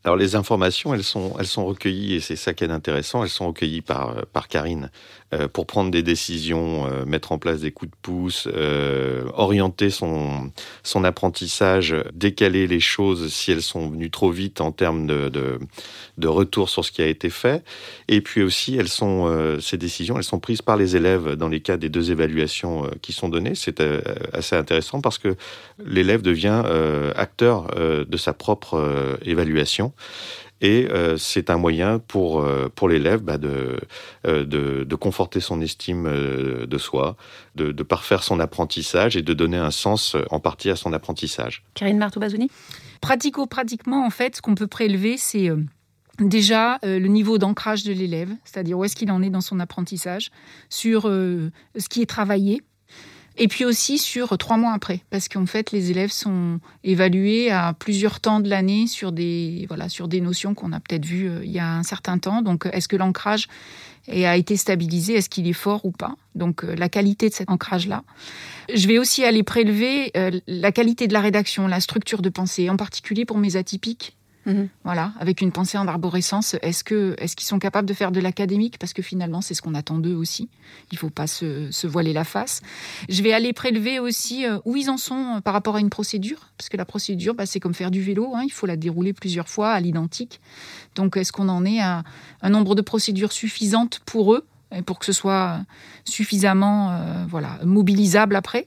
Alors 0.03 0.17
les 0.17 0.35
informations, 0.35 0.95
elles 0.95 1.05
sont, 1.05 1.37
elles 1.39 1.47
sont 1.47 1.67
recueillies 1.67 2.15
et 2.15 2.21
c'est 2.21 2.37
ça 2.37 2.55
qui 2.55 2.65
est 2.65 2.71
intéressant. 2.71 3.23
Elles 3.23 3.29
sont 3.29 3.49
recueillies 3.49 3.83
par 3.83 4.17
euh, 4.17 4.23
par 4.33 4.49
Karine 4.49 4.91
euh, 5.35 5.47
pour 5.47 5.67
prendre 5.67 5.91
des 5.91 6.03
décisions, 6.03 6.87
euh, 6.87 7.05
mettre 7.05 7.33
en 7.33 7.39
place 7.39 7.61
des 7.61 7.71
coups 7.71 7.91
de 7.91 7.97
pouce, 8.01 8.49
orienter 9.35 9.91
son 9.91 10.53
son 10.85 11.05
apprentissage, 11.05 11.95
décaler 12.15 12.67
les 12.67 12.81
choses 12.81 13.31
si 13.31 13.53
elles 13.53 13.63
sont 13.63 13.91
venues 13.91 14.11
trop 14.11 14.31
vite 14.31 14.63
en 14.63 14.73
termes 14.73 15.07
de 15.07 15.29
de, 15.29 15.59
de 16.17 16.29
retour 16.29 16.71
sur 16.71 16.83
ce 16.83 16.93
qui 16.93 17.03
a 17.03 17.07
été 17.07 17.29
fait. 17.29 17.63
Et 18.09 18.23
puis 18.23 18.43
aussi, 18.43 18.77
elles 18.77 18.89
sont 18.89 19.59
ces 19.61 19.77
décisions, 19.77 20.17
elles 20.17 20.25
sont 20.25 20.41
prises 20.41 20.63
par 20.63 20.79
les 20.79 20.97
élèves 20.97 21.35
dans 21.35 21.49
les 21.49 21.61
cas 21.61 21.77
des 21.77 21.91
deux 21.91 22.11
évaluations 22.11 22.91
qui 23.03 23.13
sont 23.13 23.29
données. 23.29 23.55
C'est 23.55 23.83
assez 24.33 24.57
intéressant 24.57 25.01
parce 25.01 25.19
que 25.19 25.37
l'élève 25.85 26.23
devient 26.23 26.63
acteur 27.17 27.69
de 27.77 28.17
sa 28.17 28.33
propre 28.33 29.19
évaluation 29.25 29.90
et 30.61 30.89
euh, 30.91 31.17
c'est 31.17 31.51
un 31.51 31.57
moyen 31.57 31.99
pour, 31.99 32.41
euh, 32.41 32.69
pour 32.75 32.89
l'élève 32.89 33.21
bah, 33.23 33.39
de, 33.39 33.79
euh, 34.27 34.45
de, 34.45 34.85
de, 34.85 34.95
conforter 34.95 35.41
son 35.41 35.61
estime 35.61 36.05
de 36.05 36.79
soi, 36.79 37.17
de, 37.55 37.73
de, 37.73 37.83
parfaire 37.83 38.23
son 38.23 38.41
apprentissage 38.41 39.17
et 39.17 39.23
de 39.23 39.33
donner 39.33 39.57
un 39.57 39.71
sens 39.71 40.17
en 40.31 40.41
partie 40.41 40.71
à 40.71 40.77
son 40.77 40.93
apprentissage. 40.93 41.65
Karine 41.75 41.99
Marteau-Bazouni 41.99 42.51
Pratico-pratiquement, 43.01 44.05
en 44.05 44.11
fait, 44.11 44.37
ce 44.37 44.43
qu'on 44.43 44.55
peut 44.55 44.67
prélever, 44.67 45.17
c'est 45.17 45.49
déjà 46.19 46.79
le 46.83 47.07
niveau 47.07 47.39
d'ancrage 47.39 47.83
de 47.85 47.95
l'élève, 47.95 48.29
c'est-à-dire 48.45 48.79
où 48.79 48.85
est-ce 48.85 48.95
qu'il 48.95 49.11
en 49.11 49.23
est 49.23 49.31
dans 49.31 49.41
son 49.41 49.59
apprentissage, 49.59 50.31
sur 50.69 51.05
ce 51.05 51.89
qui 51.89 52.03
est 52.03 52.07
travaillé, 52.07 52.61
Et 53.43 53.49
puis 53.49 53.65
aussi 53.65 53.97
sur 53.97 54.37
trois 54.37 54.59
mois 54.59 54.75
après, 54.75 55.01
parce 55.09 55.27
qu'en 55.27 55.47
fait, 55.47 55.73
les 55.73 55.91
élèves 55.91 56.13
sont 56.13 56.61
évalués 56.85 57.51
à 57.51 57.73
plusieurs 57.73 58.21
temps 58.21 58.39
de 58.39 58.51
l'année 58.51 58.87
sur 58.87 59.13
des, 59.13 59.65
voilà, 59.67 59.89
sur 59.89 60.09
des 60.09 60.21
notions 60.21 60.55
qu'on 60.55 60.73
a 60.73 60.79
peut-être 60.79 61.07
vues 61.07 61.31
euh, 61.31 61.41
il 61.43 61.51
y 61.51 61.59
a 61.59 61.67
un 61.67 61.83
certain 61.83 62.19
temps. 62.19 62.43
Donc, 62.43 62.69
est-ce 62.71 62.87
que 62.87 62.97
l'ancrage 62.97 63.49
a 64.13 64.37
été 64.37 64.59
stabilisé? 64.59 65.15
Est-ce 65.15 65.31
qu'il 65.31 65.49
est 65.49 65.55
fort 65.55 65.87
ou 65.87 65.91
pas? 65.91 66.17
Donc, 66.35 66.65
euh, 66.65 66.75
la 66.77 66.91
qualité 66.91 67.31
de 67.31 67.35
cet 67.35 67.49
ancrage-là. 67.49 68.05
Je 68.75 68.87
vais 68.87 68.99
aussi 68.99 69.25
aller 69.25 69.43
prélever 69.43 70.11
euh, 70.19 70.39
la 70.47 70.71
qualité 70.71 71.09
de 71.09 71.15
la 71.15 71.21
rédaction, 71.23 71.67
la 71.67 71.81
structure 71.81 72.21
de 72.21 72.29
pensée, 72.29 72.69
en 72.69 72.77
particulier 72.77 73.25
pour 73.25 73.39
mes 73.39 73.57
atypiques 73.57 74.19
Mhm. 74.47 74.69
Voilà, 74.85 75.13
avec 75.21 75.43
une 75.43 75.53
pensée 75.53 75.77
en 75.77 75.87
arborescence, 75.87 76.57
est-ce 76.63 76.83
que 76.83 77.15
est-ce 77.19 77.37
qu'ils 77.37 77.47
sont 77.47 77.59
capables 77.59 77.87
de 77.87 77.93
faire 77.93 78.11
de 78.11 78.21
l'académique? 78.21 78.79
Parce 78.79 78.93
que 78.93 79.03
finalement, 79.03 79.41
c'est 79.41 79.55
ce 79.55 79.61
qu'on 79.61 79.75
attend 79.75 79.99
d'eux 79.99 80.15
aussi. 80.15 80.49
Il 80.93 80.99
faut 80.99 81.11
pas 81.11 81.27
se, 81.27 81.87
voiler 81.87 82.13
la 82.13 82.25
face. 82.25 82.63
Je 83.09 83.23
vais 83.23 83.33
aller 83.33 83.53
prélever 83.53 83.99
aussi 83.99 84.47
euh, 84.47 84.59
où 84.65 84.77
ils 84.77 84.89
en 84.89 84.97
sont 84.97 85.37
euh, 85.37 85.41
par 85.41 85.53
rapport 85.53 85.77
à 85.77 85.81
une 85.81 85.91
procédure, 85.91 86.49
parce 86.57 86.69
que 86.69 86.77
la 86.77 86.85
procédure, 86.85 87.35
bah, 87.35 87.47
c'est 87.47 87.61
comme 87.61 87.75
faire 87.75 87.91
du 87.91 88.01
vélo. 88.01 88.33
Hein, 88.35 88.43
il 88.45 88.53
faut 88.53 88.67
la 88.67 88.77
dérouler 88.77 89.13
plusieurs 89.13 89.49
fois 89.49 89.71
à 89.73 89.81
l'identique. 89.81 90.41
Donc, 90.95 91.17
est-ce 91.17 91.33
qu'on 91.33 91.49
en 91.49 91.65
est 91.65 91.81
à 91.81 92.03
un 92.43 92.51
nombre 92.51 92.75
de 92.75 92.83
procédures 92.83 93.33
suffisantes 93.33 94.01
pour 94.07 94.35
eux? 94.35 94.47
Pour 94.87 94.99
que 94.99 95.07
ce 95.07 95.13
soit 95.13 95.61
suffisamment 96.05 96.91
euh, 96.93 97.25
voilà 97.29 97.59
mobilisable 97.65 98.37
après. 98.37 98.67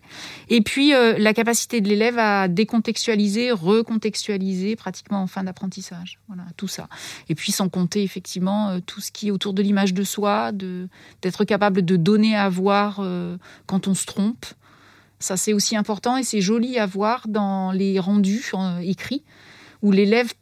Et 0.49 0.61
puis 0.61 0.93
euh, 0.93 1.17
la 1.17 1.33
capacité 1.33 1.81
de 1.81 1.87
l'élève 1.87 2.19
à 2.19 2.47
décontextualiser, 2.47 3.51
recontextualiser 3.51 4.75
pratiquement 4.75 5.21
en 5.21 5.27
fin 5.27 5.43
d'apprentissage. 5.43 6.19
Voilà 6.27 6.43
tout 6.57 6.67
ça. 6.67 6.87
Et 7.29 7.35
puis 7.35 7.51
sans 7.51 7.69
compter 7.69 8.03
effectivement 8.03 8.69
euh, 8.69 8.79
tout 8.85 9.01
ce 9.01 9.11
qui 9.11 9.29
est 9.29 9.31
autour 9.31 9.53
de 9.53 9.61
l'image 9.61 9.93
de 9.93 10.03
soi, 10.03 10.51
de 10.51 10.89
d'être 11.21 11.45
capable 11.45 11.83
de 11.83 11.95
donner 11.95 12.35
à 12.35 12.49
voir 12.49 13.01
quand 13.65 13.87
on 13.87 13.93
se 13.93 14.05
trompe. 14.05 14.45
Ça 15.19 15.37
c'est 15.37 15.53
aussi 15.53 15.77
important 15.77 16.17
et 16.17 16.23
c'est 16.23 16.41
joli 16.41 16.77
à 16.77 16.85
voir 16.85 17.27
dans 17.27 17.71
les 17.71 17.99
rendus 17.99 18.51
écrits 18.81 19.23
où 19.81 19.91
l'élève 19.91 20.33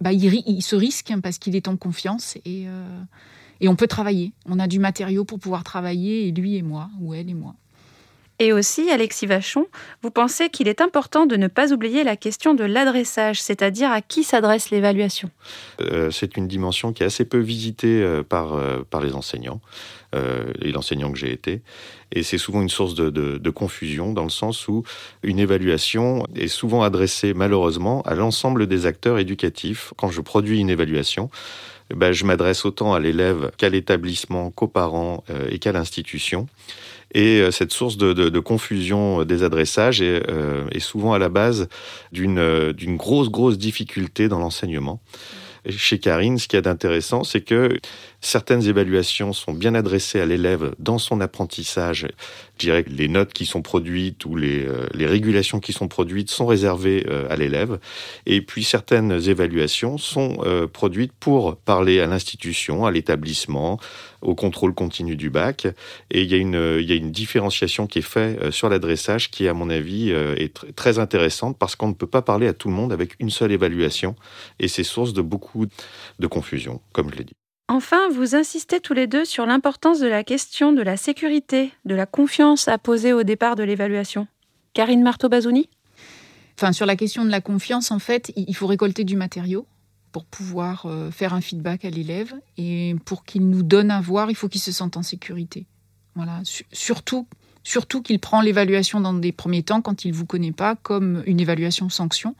bah, 0.00 0.12
il, 0.12 0.24
il, 0.46 0.62
se 0.62 0.76
risque 0.76 1.12
parce 1.22 1.38
qu'il 1.38 1.56
est 1.56 1.68
en 1.68 1.76
confiance 1.76 2.36
et 2.44 2.66
et 3.60 3.68
on 3.68 3.76
peut 3.76 3.86
travailler. 3.86 4.32
On 4.46 4.58
a 4.58 4.66
du 4.66 4.78
matériau 4.78 5.24
pour 5.24 5.38
pouvoir 5.38 5.64
travailler, 5.64 6.28
et 6.28 6.32
lui 6.32 6.56
et 6.56 6.62
moi, 6.62 6.88
ou 7.00 7.14
elle 7.14 7.30
et 7.30 7.34
moi. 7.34 7.54
Et 8.38 8.52
aussi, 8.52 8.90
Alexis 8.90 9.24
Vachon, 9.24 9.64
vous 10.02 10.10
pensez 10.10 10.50
qu'il 10.50 10.68
est 10.68 10.82
important 10.82 11.24
de 11.24 11.36
ne 11.36 11.48
pas 11.48 11.72
oublier 11.72 12.04
la 12.04 12.16
question 12.16 12.52
de 12.52 12.64
l'adressage, 12.64 13.40
c'est-à-dire 13.40 13.90
à 13.90 14.02
qui 14.02 14.24
s'adresse 14.24 14.68
l'évaluation? 14.68 15.30
Euh, 15.80 16.10
C'est 16.10 16.36
une 16.36 16.46
dimension 16.46 16.92
qui 16.92 17.02
est 17.02 17.06
assez 17.06 17.24
peu 17.24 17.38
visitée 17.38 18.02
euh, 18.02 18.22
par, 18.22 18.52
euh, 18.52 18.82
par 18.90 19.00
les 19.00 19.14
enseignants, 19.14 19.62
et 20.62 20.72
l'enseignant 20.72 21.12
que 21.12 21.18
j'ai 21.18 21.32
été. 21.32 21.62
Et 22.12 22.22
c'est 22.22 22.38
souvent 22.38 22.62
une 22.62 22.68
source 22.68 22.94
de, 22.94 23.50
confusion, 23.50 24.12
dans 24.12 24.24
le 24.24 24.30
sens 24.30 24.68
où 24.68 24.84
une 25.22 25.38
évaluation 25.38 26.24
est 26.34 26.48
souvent 26.48 26.82
adressée, 26.82 27.34
malheureusement, 27.34 28.02
à 28.02 28.14
l'ensemble 28.14 28.66
des 28.66 28.86
acteurs 28.86 29.18
éducatifs. 29.18 29.92
Quand 29.96 30.10
je 30.10 30.20
produis 30.20 30.60
une 30.60 30.70
évaluation, 30.70 31.30
ben, 31.94 32.12
je 32.12 32.24
m'adresse 32.24 32.64
autant 32.64 32.94
à 32.94 33.00
l'élève 33.00 33.50
qu'à 33.56 33.68
l'établissement, 33.68 34.50
qu'aux 34.50 34.66
parents 34.66 35.24
euh, 35.30 35.48
et 35.50 35.58
qu'à 35.58 35.72
l'institution. 35.72 36.48
Et 37.14 37.40
euh, 37.40 37.50
cette 37.50 37.72
source 37.72 37.96
de, 37.96 38.38
confusion 38.40 39.24
des 39.24 39.44
adressages 39.44 40.02
est, 40.02 40.28
euh, 40.28 40.66
est, 40.72 40.80
souvent 40.80 41.12
à 41.12 41.18
la 41.18 41.28
base 41.28 41.68
d'une 42.12 42.96
grosse, 42.96 43.30
grosse 43.30 43.58
difficulté 43.58 44.28
dans 44.28 44.38
l'enseignement. 44.38 45.00
Chez 45.68 45.98
Karine, 45.98 46.38
ce 46.38 46.46
qu'il 46.46 46.56
y 46.56 46.58
a 46.58 46.62
d'intéressant, 46.62 47.24
c'est 47.24 47.40
que 47.40 47.78
certaines 48.26 48.66
évaluations 48.66 49.32
sont 49.32 49.52
bien 49.52 49.74
adressées 49.74 50.20
à 50.20 50.26
l'élève 50.26 50.74
dans 50.78 50.98
son 50.98 51.20
apprentissage. 51.20 52.08
Je 52.58 52.66
dirais 52.66 52.82
que 52.82 52.90
les 52.90 53.06
notes 53.06 53.32
qui 53.32 53.46
sont 53.46 53.62
produites 53.62 54.24
ou 54.24 54.34
les, 54.34 54.66
euh, 54.66 54.88
régulations 54.94 55.60
qui 55.60 55.72
sont 55.72 55.86
produites 55.86 56.30
sont 56.30 56.46
réservées 56.46 57.06
euh, 57.08 57.28
à 57.30 57.36
l'élève. 57.36 57.78
Et 58.26 58.42
puis 58.42 58.64
certaines 58.64 59.12
évaluations 59.12 59.96
sont 59.96 60.38
euh, 60.44 60.66
produites 60.66 61.12
pour 61.12 61.56
parler 61.56 62.00
à 62.00 62.06
l'institution, 62.06 62.84
à 62.84 62.90
l'établissement, 62.90 63.78
au 64.22 64.34
contrôle 64.34 64.74
continu 64.74 65.14
du 65.14 65.30
bac. 65.30 65.68
Et 66.10 66.22
il 66.22 66.30
y 66.30 66.34
a 66.34 66.38
une, 66.38 66.78
il 66.80 66.88
y 66.88 66.92
a 66.92 66.96
une 66.96 67.12
différenciation 67.12 67.86
qui 67.86 68.00
est 68.00 68.02
faite 68.02 68.50
sur 68.50 68.68
l'adressage 68.68 69.30
qui, 69.30 69.46
à 69.46 69.54
mon 69.54 69.70
avis, 69.70 70.10
est 70.10 70.74
très 70.74 70.98
intéressante 70.98 71.56
parce 71.58 71.76
qu'on 71.76 71.88
ne 71.88 71.94
peut 71.94 72.08
pas 72.08 72.22
parler 72.22 72.48
à 72.48 72.52
tout 72.54 72.68
le 72.68 72.74
monde 72.74 72.92
avec 72.92 73.14
une 73.20 73.30
seule 73.30 73.52
évaluation. 73.52 74.16
Et 74.58 74.66
c'est 74.66 74.84
source 74.84 75.12
de 75.12 75.22
beaucoup 75.22 75.66
de 76.18 76.26
confusion, 76.26 76.80
comme 76.92 77.10
je 77.12 77.18
l'ai 77.18 77.24
dit. 77.24 77.36
Enfin, 77.68 78.08
vous 78.10 78.36
insistez 78.36 78.80
tous 78.80 78.94
les 78.94 79.08
deux 79.08 79.24
sur 79.24 79.44
l'importance 79.44 79.98
de 79.98 80.06
la 80.06 80.22
question 80.22 80.72
de 80.72 80.82
la 80.82 80.96
sécurité, 80.96 81.72
de 81.84 81.96
la 81.96 82.06
confiance 82.06 82.68
à 82.68 82.78
poser 82.78 83.12
au 83.12 83.24
départ 83.24 83.56
de 83.56 83.64
l'évaluation. 83.64 84.28
Karine 84.72 85.02
Marteau-Bazouni 85.02 85.68
Enfin, 86.56 86.72
sur 86.72 86.86
la 86.86 86.96
question 86.96 87.24
de 87.24 87.30
la 87.30 87.40
confiance, 87.40 87.90
en 87.90 87.98
fait, 87.98 88.32
il 88.36 88.54
faut 88.54 88.66
récolter 88.66 89.04
du 89.04 89.16
matériau 89.16 89.66
pour 90.12 90.24
pouvoir 90.24 90.86
euh, 90.86 91.10
faire 91.10 91.34
un 91.34 91.42
feedback 91.42 91.84
à 91.84 91.90
l'élève. 91.90 92.32
Et 92.56 92.94
pour 93.04 93.24
qu'il 93.24 93.48
nous 93.50 93.62
donne 93.62 93.90
à 93.90 94.00
voir, 94.00 94.30
il 94.30 94.36
faut 94.36 94.48
qu'il 94.48 94.60
se 94.60 94.72
sente 94.72 94.96
en 94.96 95.02
sécurité. 95.02 95.66
Voilà. 96.14 96.40
Surtout, 96.72 97.26
surtout 97.64 98.00
qu'il 98.00 98.20
prend 98.20 98.40
l'évaluation 98.40 99.00
dans 99.00 99.12
des 99.12 99.32
premiers 99.32 99.62
temps 99.62 99.82
quand 99.82 100.04
il 100.04 100.12
ne 100.12 100.16
vous 100.16 100.24
connaît 100.24 100.52
pas 100.52 100.76
comme 100.76 101.22
une 101.26 101.40
évaluation 101.40 101.90
sanction 101.90 102.34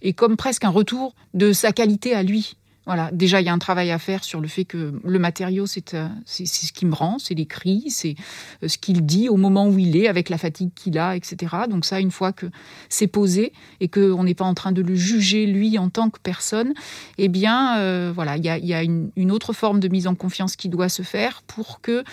et 0.00 0.14
comme 0.14 0.36
presque 0.36 0.64
un 0.64 0.70
retour 0.70 1.14
de 1.34 1.52
sa 1.52 1.72
qualité 1.72 2.14
à 2.14 2.22
lui. 2.22 2.56
Voilà, 2.86 3.10
déjà 3.12 3.40
il 3.40 3.46
y 3.46 3.48
a 3.48 3.52
un 3.52 3.58
travail 3.58 3.90
à 3.90 3.98
faire 3.98 4.22
sur 4.22 4.40
le 4.40 4.46
fait 4.46 4.64
que 4.64 4.94
le 5.02 5.18
matériau 5.18 5.66
c'est 5.66 5.94
euh, 5.94 6.06
ce 6.24 6.72
qui 6.72 6.86
me 6.86 6.94
rend, 6.94 7.18
c'est 7.18 7.34
l'écrit, 7.34 7.86
c'est 7.88 8.14
euh, 8.62 8.68
ce 8.68 8.78
qu'il 8.78 9.04
dit 9.04 9.28
au 9.28 9.36
moment 9.36 9.66
où 9.66 9.76
il 9.76 9.96
est, 9.96 10.06
avec 10.06 10.28
la 10.28 10.38
fatigue 10.38 10.70
qu'il 10.72 10.96
a, 10.96 11.16
etc. 11.16 11.56
Donc 11.68 11.84
ça, 11.84 11.98
une 11.98 12.12
fois 12.12 12.32
que 12.32 12.46
c'est 12.88 13.08
posé 13.08 13.52
et 13.80 13.88
qu'on 13.88 14.22
n'est 14.22 14.34
pas 14.34 14.44
en 14.44 14.54
train 14.54 14.70
de 14.70 14.82
le 14.82 14.94
juger 14.94 15.46
lui 15.46 15.78
en 15.78 15.88
tant 15.90 16.10
que 16.10 16.20
personne, 16.20 16.74
eh 17.18 17.26
bien 17.26 17.76
euh, 17.78 18.12
voilà, 18.14 18.36
il 18.36 18.44
y 18.44 18.48
a, 18.48 18.56
y 18.56 18.72
a 18.72 18.84
une, 18.84 19.10
une, 19.16 19.32
autre 19.32 19.52
forme 19.52 19.80
de 19.80 19.88
mise 19.88 20.06
en 20.06 20.14
confiance 20.14 20.54
qui 20.54 20.68
doit 20.68 20.88
se 20.88 21.02
faire 21.02 21.42
pour 21.48 21.80
que 21.80 22.04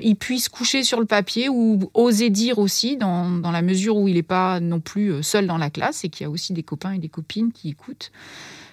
il 0.00 0.16
puisse 0.16 0.48
coucher 0.48 0.82
sur 0.82 0.98
le 0.98 1.06
papier 1.06 1.50
ou 1.50 1.90
oser 1.92 2.30
dire 2.30 2.58
aussi 2.58 2.96
dans, 2.96 3.30
dans 3.30 3.50
la 3.50 3.60
mesure 3.60 3.98
où 3.98 4.08
il 4.08 4.14
n'est 4.14 4.22
pas 4.22 4.60
non 4.60 4.80
plus 4.80 5.22
seul 5.22 5.46
dans 5.46 5.58
la 5.58 5.68
classe 5.68 6.04
et 6.04 6.08
qu'il 6.08 6.24
y 6.24 6.26
a 6.26 6.30
aussi 6.30 6.54
des 6.54 6.62
copains 6.62 6.92
et 6.92 6.98
des 6.98 7.10
copines 7.10 7.52
qui 7.52 7.68
écoutent 7.68 8.10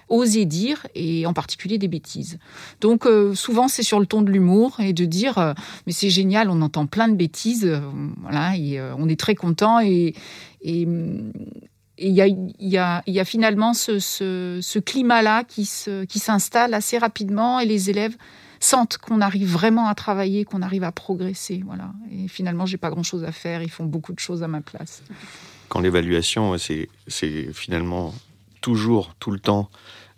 oser 0.08 0.44
dire, 0.44 0.86
et 0.94 1.26
en 1.26 1.32
particulier 1.32 1.78
des 1.78 1.88
bêtises. 1.88 2.38
Donc 2.80 3.06
euh, 3.06 3.34
souvent 3.34 3.68
c'est 3.68 3.82
sur 3.82 4.00
le 4.00 4.06
ton 4.06 4.22
de 4.22 4.30
l'humour 4.30 4.80
et 4.80 4.92
de 4.92 5.04
dire 5.04 5.38
euh, 5.38 5.52
mais 5.86 5.92
c'est 5.92 6.10
génial, 6.10 6.50
on 6.50 6.60
entend 6.62 6.86
plein 6.86 7.08
de 7.08 7.16
bêtises, 7.16 7.64
euh, 7.64 7.80
voilà, 8.20 8.52
on 8.98 9.08
est 9.08 9.18
très 9.18 9.34
content 9.34 9.80
et 9.80 10.14
il 10.62 10.96
y 11.98 12.78
a, 12.78 13.24
finalement 13.24 13.74
ce, 13.74 14.78
climat-là 14.78 15.44
qui, 15.44 15.64
s'installe 15.64 16.74
assez 16.74 16.98
rapidement 16.98 17.60
et 17.60 17.66
les 17.66 17.90
élèves 17.90 18.16
sentent 18.60 18.98
qu'on 18.98 19.20
arrive 19.20 19.50
vraiment 19.50 19.88
à 19.88 19.94
travailler, 19.94 20.44
qu'on 20.44 20.62
arrive 20.62 20.84
à 20.84 20.92
progresser. 20.92 21.62
Voilà. 21.66 21.92
Et 22.10 22.28
finalement, 22.28 22.64
j'ai 22.64 22.78
pas 22.78 22.88
grand-chose 22.88 23.22
à 23.22 23.32
faire, 23.32 23.62
ils 23.62 23.70
font 23.70 23.84
beaucoup 23.84 24.14
de 24.14 24.18
choses 24.18 24.42
à 24.42 24.48
ma 24.48 24.62
place. 24.62 25.02
Quand 25.68 25.80
l'évaluation, 25.80 26.56
c'est 26.56 26.88
finalement 27.52 28.14
toujours, 28.64 29.14
tout 29.20 29.30
le 29.30 29.38
temps, 29.38 29.68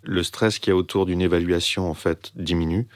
le 0.03 0.23
stress 0.23 0.57
qu'il 0.57 0.71
y 0.71 0.73
a 0.73 0.77
autour 0.77 1.05
d'une 1.05 1.21
évaluation 1.21 1.89
en 1.89 1.93
fait 1.93 2.31
diminue. 2.35 2.87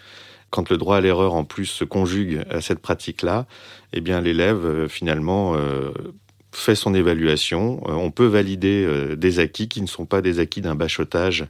Quand 0.49 0.69
le 0.69 0.77
droit 0.77 0.95
à 0.95 1.01
l'erreur 1.01 1.33
en 1.33 1.43
plus 1.43 1.65
se 1.65 1.83
conjugue 1.83 2.45
à 2.49 2.61
cette 2.61 2.79
pratique-là, 2.79 3.47
eh 3.91 3.99
bien 3.99 4.21
l'élève 4.21 4.65
euh, 4.65 4.87
finalement 4.87 5.53
euh, 5.55 5.91
fait 6.53 6.75
son 6.75 6.93
évaluation. 6.93 7.83
Euh, 7.89 7.91
on 7.91 8.11
peut 8.11 8.27
valider 8.27 8.87
des 9.17 9.39
acquis 9.39 9.67
qui 9.67 9.81
ne 9.81 9.87
sont 9.87 10.05
pas 10.05 10.21
des 10.21 10.39
acquis 10.39 10.61
d'un 10.61 10.75
bachotage, 10.75 11.45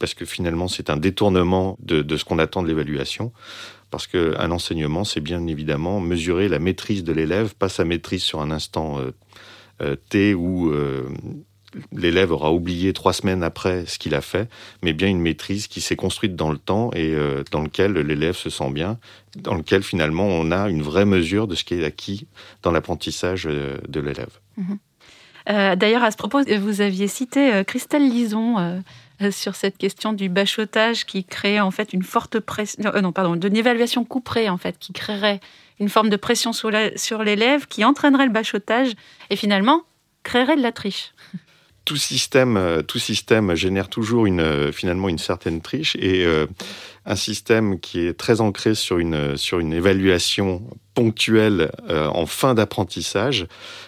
parce 0.00 0.14
que 0.14 0.24
finalement 0.24 0.66
c'est 0.66 0.90
un 0.90 0.96
détournement 0.96 1.78
de, 1.80 2.02
de 2.02 2.16
ce 2.16 2.24
qu'on 2.24 2.40
attend 2.40 2.64
de 2.64 2.68
l'évaluation. 2.68 3.32
Parce 3.92 4.08
qu'un 4.08 4.50
enseignement, 4.50 5.04
c'est 5.04 5.20
bien 5.20 5.46
évidemment 5.46 6.00
mesurer 6.00 6.48
la 6.48 6.58
maîtrise 6.58 7.04
de 7.04 7.12
l'élève, 7.12 7.54
pas 7.54 7.68
sa 7.68 7.84
maîtrise 7.84 8.24
sur 8.24 8.40
un 8.40 8.50
instant 8.50 8.98
T 10.08 10.34
ou 10.34 10.72
l'élève 11.92 12.32
aura 12.32 12.52
oublié 12.52 12.92
trois 12.92 13.12
semaines 13.12 13.42
après 13.42 13.86
ce 13.86 13.98
qu'il 13.98 14.14
a 14.14 14.20
fait, 14.20 14.48
mais 14.82 14.92
bien 14.92 15.08
une 15.08 15.20
maîtrise 15.20 15.66
qui 15.66 15.80
s'est 15.80 15.96
construite 15.96 16.36
dans 16.36 16.50
le 16.50 16.58
temps 16.58 16.90
et 16.92 17.14
euh, 17.14 17.42
dans 17.50 17.62
lequel 17.62 17.92
l'élève 17.92 18.36
se 18.36 18.50
sent 18.50 18.70
bien, 18.70 18.98
dans 19.36 19.54
lequel 19.54 19.82
finalement 19.82 20.26
on 20.26 20.50
a 20.50 20.68
une 20.68 20.82
vraie 20.82 21.04
mesure 21.04 21.46
de 21.46 21.54
ce 21.54 21.64
qui 21.64 21.74
est 21.74 21.84
acquis 21.84 22.26
dans 22.62 22.70
l'apprentissage 22.70 23.46
euh, 23.46 23.78
de 23.88 24.00
l'élève. 24.00 24.38
Mhm. 24.56 24.78
Euh, 25.48 25.76
d'ailleurs, 25.76 26.02
à 26.02 26.10
ce 26.10 26.16
propos, 26.16 26.42
vous 26.58 26.80
aviez 26.80 27.06
cité 27.06 27.62
Christelle 27.68 28.08
Lison 28.08 28.82
sur 29.30 29.54
cette 29.54 29.78
question 29.78 30.12
du 30.12 30.28
bachotage 30.28 31.06
qui 31.06 31.22
crée 31.22 31.60
en 31.60 31.70
fait 31.70 31.92
une 31.92 32.02
forte 32.02 32.40
pression, 32.40 32.90
non 33.00 33.12
pardon, 33.12 33.36
d'une 33.36 33.56
évaluation 33.56 34.04
couperée 34.04 34.48
en 34.48 34.56
fait, 34.56 34.76
qui 34.80 34.92
créerait 34.92 35.38
une 35.78 35.88
forme 35.88 36.08
de 36.08 36.16
pression 36.16 36.52
sur 36.52 36.70
l'élève 37.22 37.68
qui 37.68 37.84
entraînerait 37.84 38.26
le 38.26 38.32
bachotage 38.32 38.94
et 39.30 39.36
finalement 39.36 39.84
créerait 40.24 40.56
de 40.56 40.62
la 40.62 40.72
triche. 40.72 41.12
tout 41.86 41.96
système, 41.96 42.56
euh, 42.58 42.82
tout 42.82 42.98
système 42.98 43.54
génère 43.54 43.88
toujours 43.88 44.26
une, 44.26 44.40
euh, 44.40 44.72
finalement 44.72 45.08
une 45.08 45.18
certaine 45.18 45.62
triche 45.62 45.96
et 45.96 46.26
euh, 46.26 46.46
un 47.06 47.16
système 47.16 47.78
qui 47.78 48.00
est 48.00 48.14
très 48.14 48.40
ancré 48.40 48.74
sur 48.74 48.98
une, 48.98 49.36
sur 49.36 49.60
une 49.60 49.72
évaluation 49.72 50.62
ponctuelle 50.94 51.70
en 51.88 52.24
fin 52.24 52.54
d'apprentissage 52.54 53.46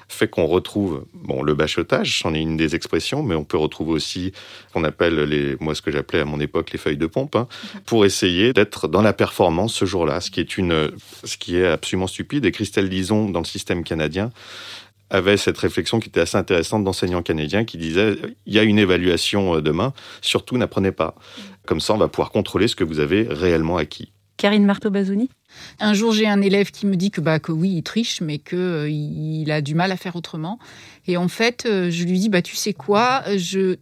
fait 0.09 0.29
qu'on 0.29 0.47
retrouve 0.47 1.07
bon 1.15 1.43
le 1.43 1.55
bachotage, 1.55 2.21
c'en 2.21 2.35
est 2.35 2.41
une 2.41 2.57
des 2.57 2.75
expressions, 2.75 3.23
mais 3.23 3.35
on 3.35 3.45
peut 3.45 3.57
retrouver 3.57 3.93
aussi 3.93 4.33
ce 4.69 4.73
qu'on 4.73 4.85
appelle 4.85 5.23
les, 5.23 5.57
moi 5.59 5.75
ce 5.75 5.83
que 5.83 5.91
j'appelais 5.91 6.21
à 6.21 6.27
mon 6.27 6.39
époque 6.39 6.71
les 6.71 6.79
feuilles 6.79 6.99
de 6.99 7.07
pompe, 7.07 7.35
hein, 7.35 7.49
pour 7.87 8.05
essayer 8.05 8.53
d'être 8.53 8.89
dans 8.89 9.03
la 9.03 9.15
performance 9.15 9.75
ce 9.75 9.85
jour-là, 9.87 10.21
ce 10.21 10.31
qui 10.31 10.41
est 10.41 10.59
une, 10.59 10.93
ce 11.25 11.39
qui 11.39 11.57
est 11.57 11.67
absolument 11.67 12.07
stupide. 12.07 12.45
Et 12.45 12.53
Christelle 12.53 12.91
dans 13.09 13.41
le 13.41 13.45
système 13.45 13.85
canadien 13.85 14.31
avait 15.11 15.37
cette 15.37 15.59
réflexion 15.59 16.01
qui 16.01 16.09
était 16.09 16.21
assez 16.21 16.37
intéressante 16.37 16.85
d'enseignants 16.85 17.23
canadiens 17.23 17.65
qui 17.65 17.79
disaient 17.79 18.17
il 18.47 18.55
y 18.55 18.59
a 18.59 18.63
une 18.63 18.79
évaluation 18.79 19.57
euh, 19.57 19.63
demain, 19.63 19.93
surtout 20.21 20.57
n'apprenez 20.57 20.93
pas. 20.93 21.15
Comme 21.67 21.81
ça, 21.81 21.95
on 21.95 21.99
va 21.99 22.09
pouvoir 22.09 22.31
contrôler 22.31 22.69
ce 22.69 22.77
que 22.77 22.85
vous 22.85 23.01
avez 23.01 23.27
réellement 23.29 23.77
acquis. 23.77 24.13
Karine 24.37 24.65
Marteau-Bazouni 24.65 25.31
Un 25.81 25.95
jour, 25.95 26.13
j'ai 26.13 26.29
un 26.29 26.41
élève 26.41 26.71
qui 26.71 26.87
me 26.87 26.97
dit 26.97 27.11
que, 27.11 27.21
bah, 27.21 27.41
que 27.41 27.51
oui, 27.51 27.75
il 27.77 27.83
triche, 27.83 28.21
mais 28.21 28.39
qu'il 28.39 28.59
euh, 28.59 28.89
il 28.89 29.51
a 29.51 29.61
du 29.61 29.75
mal 29.75 29.91
à 29.91 29.97
faire 29.97 30.15
autrement. 30.15 30.59
Et 31.07 31.17
en 31.17 31.29
fait, 31.29 31.67
euh, 31.67 31.91
je 31.91 32.05
lui 32.05 32.19
dis 32.19 32.29
bah, 32.29 32.43
tu 32.43 32.55
sais 32.55 32.73
quoi, 32.73 33.25
je 33.37 33.77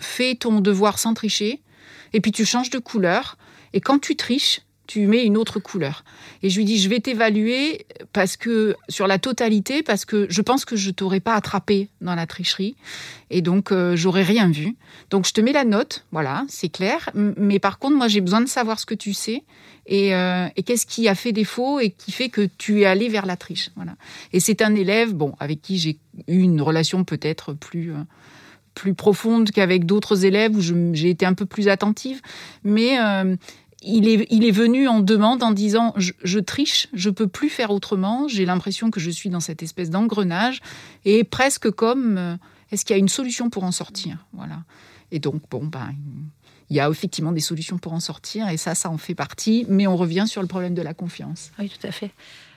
fais 0.00 0.34
ton 0.34 0.60
devoir 0.60 0.98
sans 0.98 1.14
tricher, 1.14 1.62
et 2.12 2.20
puis 2.20 2.32
tu 2.32 2.44
changes 2.44 2.70
de 2.70 2.78
couleur. 2.78 3.38
Et 3.72 3.80
quand 3.80 3.98
tu 3.98 4.16
triches, 4.16 4.62
tu 4.86 5.06
mets 5.06 5.24
une 5.24 5.36
autre 5.36 5.60
couleur. 5.60 6.04
Et 6.42 6.50
je 6.50 6.58
lui 6.58 6.64
dis, 6.64 6.78
je 6.78 6.88
vais 6.88 7.00
t'évaluer 7.00 7.86
parce 8.12 8.36
que 8.36 8.76
sur 8.88 9.06
la 9.06 9.18
totalité, 9.18 9.82
parce 9.82 10.04
que 10.04 10.26
je 10.28 10.42
pense 10.42 10.64
que 10.64 10.76
je 10.76 10.90
t'aurais 10.90 11.20
pas 11.20 11.34
attrapé 11.34 11.88
dans 12.00 12.14
la 12.14 12.26
tricherie, 12.26 12.76
et 13.30 13.42
donc 13.42 13.72
euh, 13.72 13.96
j'aurais 13.96 14.22
rien 14.22 14.50
vu. 14.50 14.76
Donc 15.10 15.26
je 15.26 15.32
te 15.32 15.40
mets 15.40 15.52
la 15.52 15.64
note, 15.64 16.04
voilà, 16.12 16.44
c'est 16.48 16.68
clair. 16.68 17.10
Mais 17.14 17.58
par 17.58 17.78
contre, 17.78 17.96
moi 17.96 18.08
j'ai 18.08 18.20
besoin 18.20 18.40
de 18.40 18.48
savoir 18.48 18.78
ce 18.78 18.86
que 18.86 18.94
tu 18.94 19.12
sais 19.12 19.42
et, 19.86 20.14
euh, 20.14 20.48
et 20.56 20.62
qu'est-ce 20.62 20.86
qui 20.86 21.08
a 21.08 21.14
fait 21.14 21.32
défaut 21.32 21.80
et 21.80 21.90
qui 21.90 22.12
fait 22.12 22.28
que 22.28 22.48
tu 22.58 22.82
es 22.82 22.84
allé 22.86 23.08
vers 23.08 23.26
la 23.26 23.36
triche, 23.36 23.70
voilà. 23.76 23.96
Et 24.32 24.40
c'est 24.40 24.62
un 24.62 24.74
élève, 24.74 25.12
bon, 25.14 25.34
avec 25.38 25.62
qui 25.62 25.78
j'ai 25.78 25.98
eu 26.28 26.40
une 26.40 26.60
relation 26.60 27.04
peut-être 27.04 27.52
plus 27.52 27.92
euh, 27.92 28.02
plus 28.74 28.94
profonde 28.94 29.50
qu'avec 29.50 29.86
d'autres 29.86 30.26
élèves 30.26 30.54
où 30.54 30.60
j'ai 30.60 31.08
été 31.08 31.24
un 31.24 31.32
peu 31.32 31.46
plus 31.46 31.68
attentive, 31.68 32.20
mais 32.62 32.98
il 33.82 34.08
est, 34.08 34.26
il 34.30 34.44
est 34.44 34.52
venu 34.52 34.88
en 34.88 35.00
demande 35.00 35.42
en 35.42 35.52
disant 35.52 35.94
je, 35.96 36.38
triche, 36.38 36.88
je 36.92 37.10
peux 37.10 37.26
plus 37.26 37.50
faire 37.50 37.70
autrement, 37.70 38.26
j'ai 38.28 38.46
l'impression 38.46 38.90
que 38.90 39.00
je 39.00 39.10
suis 39.10 39.30
dans 39.30 39.40
cette 39.40 39.62
espèce 39.62 39.90
d'engrenage 39.90 40.60
et 41.04 41.24
presque 41.24 41.70
comme 41.70 42.16
euh, 42.18 42.36
est-ce 42.72 42.84
qu'il 42.84 42.94
y 42.94 42.98
a 42.98 43.00
une 43.00 43.08
solution 43.08 43.50
pour 43.50 43.64
en 43.64 43.72
sortir 43.72 44.26
Voilà. 44.32 44.58
Et 45.12 45.18
donc, 45.18 45.42
bon, 45.50 45.64
ben, 45.64 45.94
il 46.70 46.76
y 46.76 46.80
a 46.80 46.88
effectivement 46.88 47.32
des 47.32 47.40
solutions 47.40 47.78
pour 47.78 47.92
en 47.92 48.00
sortir 48.00 48.48
et 48.48 48.56
ça, 48.56 48.74
ça 48.74 48.90
en 48.90 48.98
fait 48.98 49.14
partie, 49.14 49.66
mais 49.68 49.86
on 49.86 49.96
revient 49.96 50.24
sur 50.26 50.42
le 50.42 50.48
problème 50.48 50.74
de 50.74 50.82
la 50.82 50.94
confiance. 50.94 51.52
Oui, 51.58 51.70
tout 51.70 51.86
à 51.86 51.92
fait. 51.92 52.10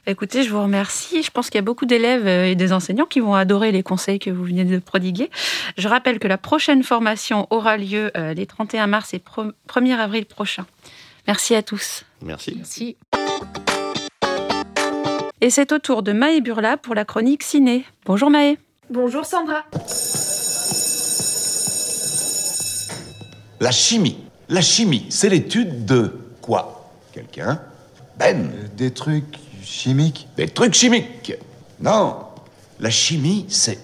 Écoutez, 0.07 0.43
je 0.43 0.49
vous 0.49 0.63
remercie. 0.63 1.21
Je 1.21 1.29
pense 1.29 1.49
qu'il 1.49 1.57
y 1.57 1.59
a 1.59 1.63
beaucoup 1.63 1.85
d'élèves 1.85 2.25
euh, 2.25 2.45
et 2.47 2.55
des 2.55 2.73
enseignants 2.73 3.05
qui 3.05 3.19
vont 3.19 3.35
adorer 3.35 3.71
les 3.71 3.83
conseils 3.83 4.17
que 4.17 4.31
vous 4.31 4.45
venez 4.45 4.65
de 4.65 4.79
prodiguer. 4.79 5.29
Je 5.77 5.87
rappelle 5.87 6.17
que 6.17 6.27
la 6.27 6.37
prochaine 6.37 6.81
formation 6.81 7.45
aura 7.51 7.77
lieu 7.77 8.09
euh, 8.17 8.33
les 8.33 8.47
31 8.47 8.87
mars 8.87 9.13
et 9.13 9.19
1er 9.19 9.97
avril 9.97 10.25
prochains. 10.25 10.65
Merci 11.29 11.53
à 11.53 11.61
tous. 11.61 12.05
Merci. 12.23 12.53
Merci. 12.55 12.97
Et 15.41 15.51
c'est 15.51 15.71
au 15.71 15.77
tour 15.77 16.01
de 16.01 16.11
Maë 16.11 16.41
Burla 16.41 16.75
pour 16.75 16.95
la 16.95 17.05
chronique 17.05 17.43
ciné. 17.43 17.85
Bonjour 18.07 18.31
Maë. 18.31 18.57
Bonjour 18.89 19.23
Sandra. 19.27 19.63
La 23.59 23.69
chimie. 23.69 24.17
La 24.47 24.61
chimie, 24.61 25.05
c'est 25.11 25.29
l'étude 25.29 25.85
de 25.85 26.19
quoi? 26.41 26.89
Quelqu'un? 27.11 27.61
Ben 28.17 28.49
euh, 28.51 28.67
Des 28.75 28.91
trucs 28.91 29.37
chimiques 29.61 30.27
Des 30.35 30.47
trucs 30.47 30.73
chimiques 30.73 31.33
Non. 31.79 32.25
La 32.79 32.89
chimie, 32.89 33.45
c'est... 33.49 33.77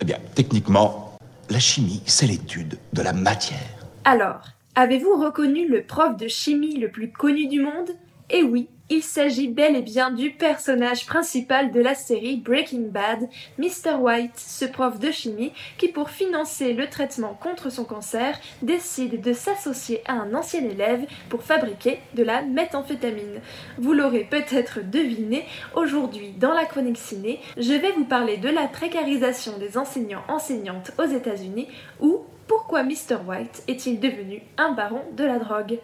Eh 0.00 0.04
bien, 0.04 0.18
techniquement, 0.34 1.16
la 1.48 1.60
chimie, 1.60 2.02
c'est 2.06 2.26
l'étude 2.26 2.76
de 2.92 3.02
la 3.02 3.12
matière. 3.12 3.86
Alors, 4.04 4.40
Avez-vous 4.80 5.16
reconnu 5.16 5.66
le 5.66 5.82
prof 5.82 6.16
de 6.16 6.28
chimie 6.28 6.78
le 6.78 6.88
plus 6.88 7.10
connu 7.10 7.48
du 7.48 7.60
monde? 7.60 7.90
Eh 8.30 8.44
oui, 8.44 8.68
il 8.90 9.02
s'agit 9.02 9.48
bel 9.48 9.74
et 9.74 9.82
bien 9.82 10.12
du 10.12 10.30
personnage 10.30 11.04
principal 11.04 11.72
de 11.72 11.80
la 11.80 11.96
série 11.96 12.36
Breaking 12.36 12.86
Bad, 12.92 13.28
Mr. 13.58 13.96
White, 13.98 14.36
ce 14.36 14.66
prof 14.66 15.00
de 15.00 15.10
chimie 15.10 15.52
qui, 15.78 15.88
pour 15.88 16.10
financer 16.10 16.74
le 16.74 16.88
traitement 16.88 17.34
contre 17.34 17.70
son 17.70 17.84
cancer, 17.84 18.38
décide 18.62 19.20
de 19.20 19.32
s'associer 19.32 20.00
à 20.06 20.12
un 20.12 20.32
ancien 20.32 20.62
élève 20.62 21.06
pour 21.28 21.42
fabriquer 21.42 21.98
de 22.14 22.22
la 22.22 22.42
méthamphétamine. 22.42 23.40
Vous 23.78 23.94
l'aurez 23.94 24.28
peut-être 24.30 24.88
deviné, 24.88 25.44
aujourd'hui 25.74 26.30
dans 26.38 26.54
la 26.54 26.66
chronique 26.66 26.98
ciné, 26.98 27.40
je 27.56 27.72
vais 27.72 27.90
vous 27.92 28.04
parler 28.04 28.36
de 28.36 28.48
la 28.48 28.68
précarisation 28.68 29.58
des 29.58 29.76
enseignants-enseignantes 29.76 30.92
aux 30.98 31.10
États-Unis 31.10 31.66
ou 32.00 32.17
pourquoi 32.48 32.82
Mr. 32.82 33.18
White 33.26 33.62
est-il 33.68 34.00
devenu 34.00 34.42
un 34.56 34.72
baron 34.72 35.02
de 35.16 35.24
la 35.24 35.38
drogue 35.38 35.78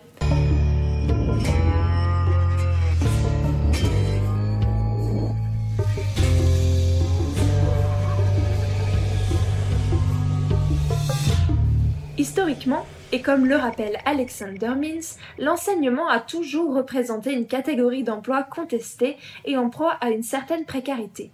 Historiquement, 12.17 12.87
et 13.13 13.21
comme 13.21 13.47
le 13.47 13.57
rappelle 13.57 13.99
Alexander 14.07 14.71
Mins, 14.77 15.19
l'enseignement 15.39 16.09
a 16.09 16.21
toujours 16.21 16.75
représenté 16.75 17.33
une 17.33 17.47
catégorie 17.47 18.03
d'emploi 18.03 18.43
contestée 18.43 19.19
et 19.45 19.57
en 19.59 19.69
proie 19.69 19.93
à 20.01 20.11
une 20.11 20.23
certaine 20.23 20.65
précarité. 20.65 21.31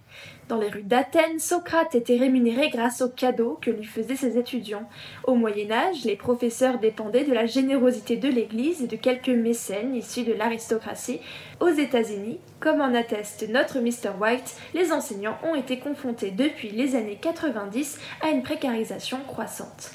Dans 0.51 0.57
les 0.57 0.67
rues 0.67 0.83
d'Athènes, 0.83 1.39
Socrate 1.39 1.95
était 1.95 2.17
rémunéré 2.17 2.67
grâce 2.67 3.01
aux 3.01 3.07
cadeaux 3.07 3.57
que 3.61 3.71
lui 3.71 3.85
faisaient 3.85 4.17
ses 4.17 4.37
étudiants. 4.37 4.83
Au 5.23 5.35
Moyen 5.35 5.71
Âge, 5.71 6.03
les 6.03 6.17
professeurs 6.17 6.77
dépendaient 6.77 7.23
de 7.23 7.31
la 7.31 7.45
générosité 7.45 8.17
de 8.17 8.27
l'Église 8.27 8.81
et 8.81 8.87
de 8.87 8.97
quelques 8.97 9.29
mécènes 9.29 9.95
issus 9.95 10.23
de 10.23 10.33
l'aristocratie. 10.33 11.21
Aux 11.61 11.69
États-Unis, 11.69 12.41
comme 12.59 12.81
en 12.81 12.93
atteste 12.93 13.47
notre 13.47 13.79
Mr. 13.79 14.19
White, 14.19 14.57
les 14.73 14.91
enseignants 14.91 15.37
ont 15.49 15.55
été 15.55 15.79
confrontés 15.79 16.31
depuis 16.31 16.71
les 16.71 16.97
années 16.97 17.19
90 17.21 17.97
à 18.21 18.31
une 18.31 18.43
précarisation 18.43 19.19
croissante. 19.25 19.91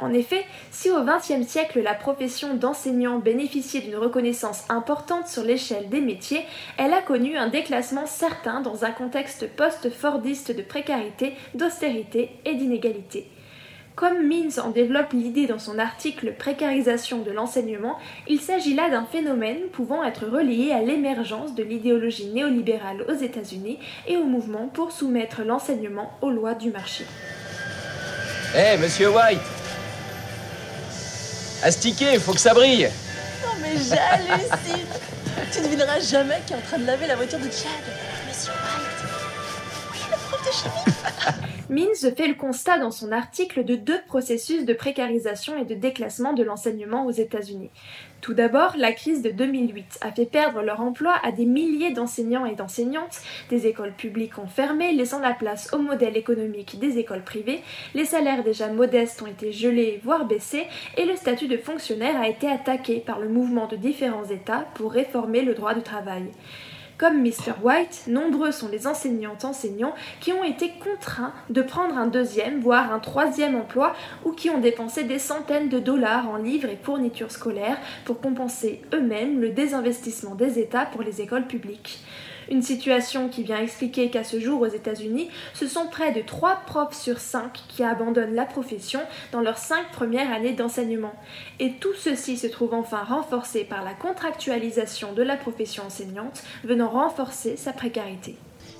En 0.00 0.12
effet, 0.14 0.44
si 0.70 0.90
au 0.90 1.04
XXe 1.04 1.46
siècle 1.46 1.82
la 1.82 1.94
profession 1.94 2.54
d'enseignant 2.54 3.18
bénéficiait 3.18 3.82
d'une 3.82 3.96
reconnaissance 3.96 4.64
importante 4.70 5.28
sur 5.28 5.42
l'échelle 5.42 5.88
des 5.90 6.00
métiers, 6.00 6.44
elle 6.78 6.94
a 6.94 7.02
connu 7.02 7.36
un 7.36 7.48
déclassement 7.48 8.06
certain 8.06 8.60
dans 8.60 8.84
un 8.84 8.90
contexte 8.92 9.48
post-fordiste 9.56 10.56
de 10.56 10.62
précarité, 10.62 11.34
d'austérité 11.54 12.30
et 12.46 12.54
d'inégalité. 12.54 13.26
Comme 13.94 14.26
Mins 14.26 14.62
en 14.64 14.70
développe 14.70 15.12
l'idée 15.12 15.46
dans 15.46 15.58
son 15.58 15.78
article 15.78 16.32
Précarisation 16.38 17.20
de 17.20 17.32
l'enseignement, 17.32 17.98
il 18.26 18.40
s'agit 18.40 18.74
là 18.74 18.88
d'un 18.88 19.04
phénomène 19.04 19.68
pouvant 19.72 20.02
être 20.02 20.26
relié 20.26 20.72
à 20.72 20.80
l'émergence 20.80 21.54
de 21.54 21.62
l'idéologie 21.62 22.28
néolibérale 22.28 23.04
aux 23.10 23.20
États-Unis 23.20 23.78
et 24.08 24.16
au 24.16 24.24
mouvement 24.24 24.68
pour 24.68 24.92
soumettre 24.92 25.42
l'enseignement 25.42 26.12
aux 26.22 26.30
lois 26.30 26.54
du 26.54 26.70
marché. 26.70 27.04
Hé, 28.56 28.78
monsieur 28.78 29.10
White 29.10 29.59
Astiquer, 31.62 32.18
faut 32.18 32.32
que 32.32 32.40
ça 32.40 32.54
brille. 32.54 32.90
Non 33.44 33.52
mais 33.60 33.74
j'hallucine. 33.76 34.86
tu 35.52 35.60
devineras 35.60 36.00
jamais 36.00 36.40
qui 36.46 36.52
est 36.52 36.56
en 36.56 36.60
train 36.60 36.78
de 36.78 36.86
laver 36.86 37.06
la 37.06 37.16
voiture 37.16 37.38
de 37.38 37.44
Chad. 37.44 38.09
Mins 41.70 42.10
fait 42.16 42.26
le 42.26 42.34
constat 42.34 42.78
dans 42.78 42.90
son 42.90 43.12
article 43.12 43.64
de 43.64 43.76
deux 43.76 44.00
processus 44.08 44.64
de 44.64 44.74
précarisation 44.74 45.56
et 45.56 45.64
de 45.64 45.74
déclassement 45.74 46.32
de 46.32 46.42
l'enseignement 46.42 47.06
aux 47.06 47.12
États-Unis. 47.12 47.70
Tout 48.20 48.34
d'abord, 48.34 48.74
la 48.76 48.92
crise 48.92 49.22
de 49.22 49.30
2008 49.30 49.98
a 50.02 50.10
fait 50.10 50.26
perdre 50.26 50.62
leur 50.62 50.80
emploi 50.80 51.14
à 51.22 51.32
des 51.32 51.46
milliers 51.46 51.92
d'enseignants 51.92 52.44
et 52.44 52.54
d'enseignantes, 52.54 53.20
des 53.48 53.66
écoles 53.66 53.94
publiques 53.94 54.38
ont 54.38 54.48
fermé, 54.48 54.92
laissant 54.92 55.20
la 55.20 55.32
place 55.32 55.72
au 55.72 55.78
modèle 55.78 56.16
économique 56.16 56.78
des 56.78 56.98
écoles 56.98 57.24
privées, 57.24 57.62
les 57.94 58.04
salaires 58.04 58.42
déjà 58.42 58.68
modestes 58.68 59.22
ont 59.22 59.26
été 59.26 59.52
gelés, 59.52 60.00
voire 60.02 60.26
baissés, 60.26 60.66
et 60.96 61.06
le 61.06 61.16
statut 61.16 61.48
de 61.48 61.56
fonctionnaire 61.56 62.20
a 62.20 62.28
été 62.28 62.50
attaqué 62.50 63.00
par 63.00 63.20
le 63.20 63.28
mouvement 63.28 63.68
de 63.68 63.76
différents 63.76 64.28
États 64.28 64.66
pour 64.74 64.92
réformer 64.92 65.42
le 65.42 65.54
droit 65.54 65.74
du 65.74 65.82
travail. 65.82 66.24
Comme 67.00 67.22
Mr. 67.22 67.54
White, 67.62 68.08
nombreux 68.08 68.52
sont 68.52 68.68
les 68.68 68.86
enseignantes 68.86 69.46
enseignants 69.46 69.94
qui 70.20 70.34
ont 70.34 70.44
été 70.44 70.72
contraints 70.84 71.32
de 71.48 71.62
prendre 71.62 71.96
un 71.96 72.06
deuxième, 72.06 72.60
voire 72.60 72.92
un 72.92 72.98
troisième 72.98 73.54
emploi 73.54 73.94
ou 74.26 74.32
qui 74.32 74.50
ont 74.50 74.60
dépensé 74.60 75.04
des 75.04 75.18
centaines 75.18 75.70
de 75.70 75.78
dollars 75.78 76.28
en 76.28 76.36
livres 76.36 76.68
et 76.68 76.76
fournitures 76.76 77.30
scolaires 77.30 77.78
pour 78.04 78.20
compenser 78.20 78.82
eux-mêmes 78.92 79.40
le 79.40 79.48
désinvestissement 79.48 80.34
des 80.34 80.58
États 80.58 80.84
pour 80.84 81.00
les 81.00 81.22
écoles 81.22 81.46
publiques. 81.46 82.04
Une 82.50 82.62
situation 82.62 83.28
qui 83.28 83.44
vient 83.44 83.58
expliquer 83.58 84.10
qu'à 84.10 84.24
ce 84.24 84.40
jour 84.40 84.60
aux 84.60 84.66
États-Unis, 84.66 85.28
ce 85.54 85.68
sont 85.68 85.86
près 85.86 86.12
de 86.12 86.20
3 86.20 86.62
profs 86.66 87.00
sur 87.00 87.20
5 87.20 87.52
qui 87.68 87.84
abandonnent 87.84 88.34
la 88.34 88.44
profession 88.44 89.00
dans 89.30 89.40
leurs 89.40 89.58
5 89.58 89.92
premières 89.92 90.32
années 90.32 90.52
d'enseignement. 90.52 91.14
Et 91.60 91.74
tout 91.74 91.94
ceci 91.96 92.36
se 92.36 92.48
trouve 92.48 92.74
enfin 92.74 93.04
renforcé 93.04 93.62
par 93.62 93.84
la 93.84 93.94
contractualisation 93.94 95.12
de 95.12 95.22
la 95.22 95.36
profession 95.36 95.84
enseignante, 95.86 96.42
venant 96.64 96.90
renforcer 96.90 97.56
sa 97.56 97.72
précarité. 97.72 98.36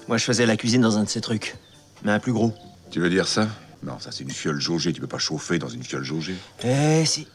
Moi, 0.09 0.17
je 0.17 0.25
faisais 0.25 0.47
la 0.47 0.57
cuisine 0.57 0.83
dans 0.83 0.99
un 0.99 1.05
de 1.05 1.09
ces 1.09 1.21
trucs, 1.21 1.55
mais 2.03 2.11
un 2.11 2.19
plus 2.19 2.33
gros. 2.33 2.53
Tu 2.91 2.99
veux 2.99 3.11
dire 3.11 3.29
ça? 3.29 3.47
Non, 3.85 3.99
ça 3.99 4.11
c'est 4.11 4.25
une 4.25 4.31
fiole 4.31 4.61
jaugée, 4.61 4.93
tu 4.93 5.01
peux 5.01 5.07
pas 5.07 5.19
chauffer 5.19 5.59
dans 5.59 5.69
une 5.69 5.83
fiole 5.83 6.05
jaugée. 6.05 6.35
Eh 6.65 7.05
si, 7.07 7.29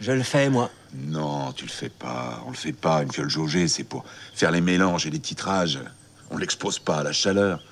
je 0.00 0.12
le 0.12 0.22
fais, 0.22 0.50
moi. 0.50 0.70
Non, 0.94 1.52
tu 1.52 1.64
le 1.66 1.70
fais 1.70 1.88
pas. 1.88 2.42
On 2.46 2.50
le 2.50 2.56
fait 2.56 2.72
pas. 2.72 3.02
Une 3.02 3.12
fiole 3.12 3.30
jaugée, 3.30 3.68
c'est 3.68 3.84
pour 3.84 4.04
faire 4.34 4.50
les 4.50 4.60
mélanges 4.60 5.06
et 5.06 5.10
les 5.10 5.20
titrages. 5.20 5.78
On 6.30 6.36
l'expose 6.36 6.78
pas 6.78 6.98
à 6.98 7.02
la 7.02 7.12
chaleur. 7.12 7.62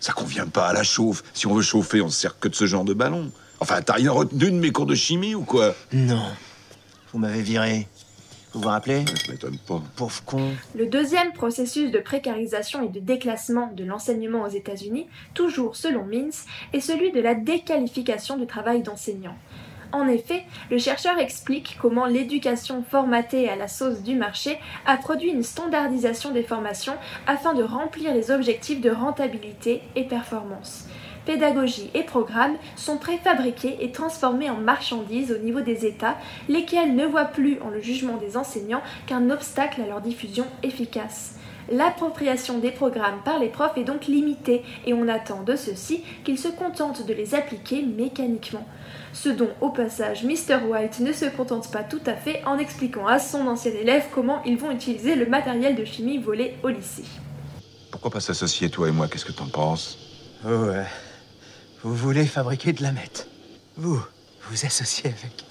Ça 0.00 0.12
convient 0.12 0.46
pas 0.46 0.68
à 0.68 0.72
la 0.72 0.82
chauffe. 0.82 1.22
Si 1.34 1.46
on 1.46 1.54
veut 1.54 1.62
chauffer, 1.62 2.00
on 2.00 2.08
se 2.08 2.20
sert 2.20 2.38
que 2.38 2.48
de 2.48 2.54
ce 2.54 2.66
genre 2.66 2.84
de 2.84 2.94
ballon. 2.94 3.30
Enfin, 3.60 3.82
t'as 3.82 3.94
rien 3.94 4.12
retenu 4.12 4.50
de 4.50 4.56
mes 4.56 4.70
cours 4.70 4.86
de 4.86 4.94
chimie 4.94 5.34
ou 5.34 5.42
quoi? 5.42 5.74
Non. 5.92 6.26
Vous 7.12 7.18
m'avez 7.18 7.42
viré. 7.42 7.88
Vous 8.54 8.60
vous 8.60 8.68
rappelez? 8.68 9.04
Ça 9.06 9.32
m'étonne 9.32 9.58
pas. 9.58 9.82
Pauvre 9.96 10.22
con. 10.24 10.52
Le 10.74 10.86
deuxième 10.86 11.32
processus 11.32 11.90
de 11.90 11.98
précarisation 11.98 12.82
et 12.82 12.88
de 12.88 12.98
déclassement 13.00 13.72
de 13.74 13.84
l'enseignement 13.84 14.44
aux 14.44 14.48
États-Unis, 14.48 15.06
toujours 15.34 15.76
selon 15.76 16.04
Mintz, 16.06 16.46
est 16.72 16.80
celui 16.80 17.12
de 17.12 17.20
la 17.20 17.34
déqualification 17.34 18.36
du 18.36 18.46
travail 18.46 18.82
d'enseignant. 18.82 19.36
En 19.92 20.06
effet, 20.06 20.44
le 20.70 20.78
chercheur 20.78 21.18
explique 21.18 21.78
comment 21.80 22.04
l'éducation 22.04 22.84
formatée 22.88 23.48
à 23.48 23.56
la 23.56 23.68
sauce 23.68 24.02
du 24.02 24.14
marché 24.14 24.58
a 24.84 24.98
produit 24.98 25.30
une 25.30 25.42
standardisation 25.42 26.30
des 26.30 26.42
formations 26.42 26.96
afin 27.26 27.54
de 27.54 27.62
remplir 27.62 28.12
les 28.12 28.30
objectifs 28.30 28.82
de 28.82 28.90
rentabilité 28.90 29.82
et 29.96 30.04
performance. 30.04 30.86
Pédagogie 31.24 31.90
et 31.94 32.04
programmes 32.04 32.56
sont 32.76 32.96
préfabriqués 32.96 33.76
et 33.80 33.92
transformés 33.92 34.50
en 34.50 34.56
marchandises 34.56 35.32
au 35.32 35.38
niveau 35.38 35.60
des 35.60 35.84
États, 35.84 36.16
lesquels 36.48 36.94
ne 36.94 37.06
voient 37.06 37.26
plus 37.26 37.60
en 37.60 37.68
le 37.68 37.80
jugement 37.80 38.16
des 38.16 38.36
enseignants 38.36 38.82
qu'un 39.06 39.30
obstacle 39.30 39.82
à 39.82 39.86
leur 39.86 40.00
diffusion 40.00 40.46
efficace. 40.62 41.37
L'appropriation 41.70 42.58
des 42.58 42.70
programmes 42.70 43.20
par 43.24 43.38
les 43.38 43.48
profs 43.48 43.76
est 43.76 43.84
donc 43.84 44.06
limitée 44.06 44.62
et 44.86 44.94
on 44.94 45.06
attend 45.06 45.42
de 45.42 45.54
ceux-ci 45.54 46.02
qu'ils 46.24 46.38
se 46.38 46.48
contentent 46.48 47.06
de 47.06 47.12
les 47.12 47.34
appliquer 47.34 47.82
mécaniquement. 47.82 48.66
Ce 49.12 49.28
dont, 49.28 49.50
au 49.60 49.68
passage, 49.70 50.24
Mr. 50.24 50.64
White 50.66 51.00
ne 51.00 51.12
se 51.12 51.26
contente 51.26 51.70
pas 51.70 51.82
tout 51.82 52.00
à 52.06 52.14
fait 52.14 52.42
en 52.46 52.58
expliquant 52.58 53.06
à 53.06 53.18
son 53.18 53.46
ancien 53.46 53.72
élève 53.72 54.06
comment 54.14 54.42
ils 54.44 54.56
vont 54.56 54.70
utiliser 54.70 55.14
le 55.14 55.26
matériel 55.26 55.76
de 55.76 55.84
chimie 55.84 56.18
volé 56.18 56.54
au 56.62 56.68
lycée. 56.68 57.04
Pourquoi 57.90 58.10
pas 58.10 58.20
s'associer, 58.20 58.70
toi 58.70 58.88
et 58.88 58.92
moi? 58.92 59.08
Qu'est-ce 59.08 59.24
que 59.26 59.32
t'en 59.32 59.48
penses? 59.48 59.98
Oh 60.46 60.48
ouais. 60.48 60.84
Vous 61.82 61.94
voulez 61.94 62.24
fabriquer 62.24 62.72
de 62.72 62.82
la 62.82 62.92
meth 62.92 63.28
Vous, 63.76 64.00
vous 64.48 64.64
associez 64.66 65.10
avec. 65.10 65.44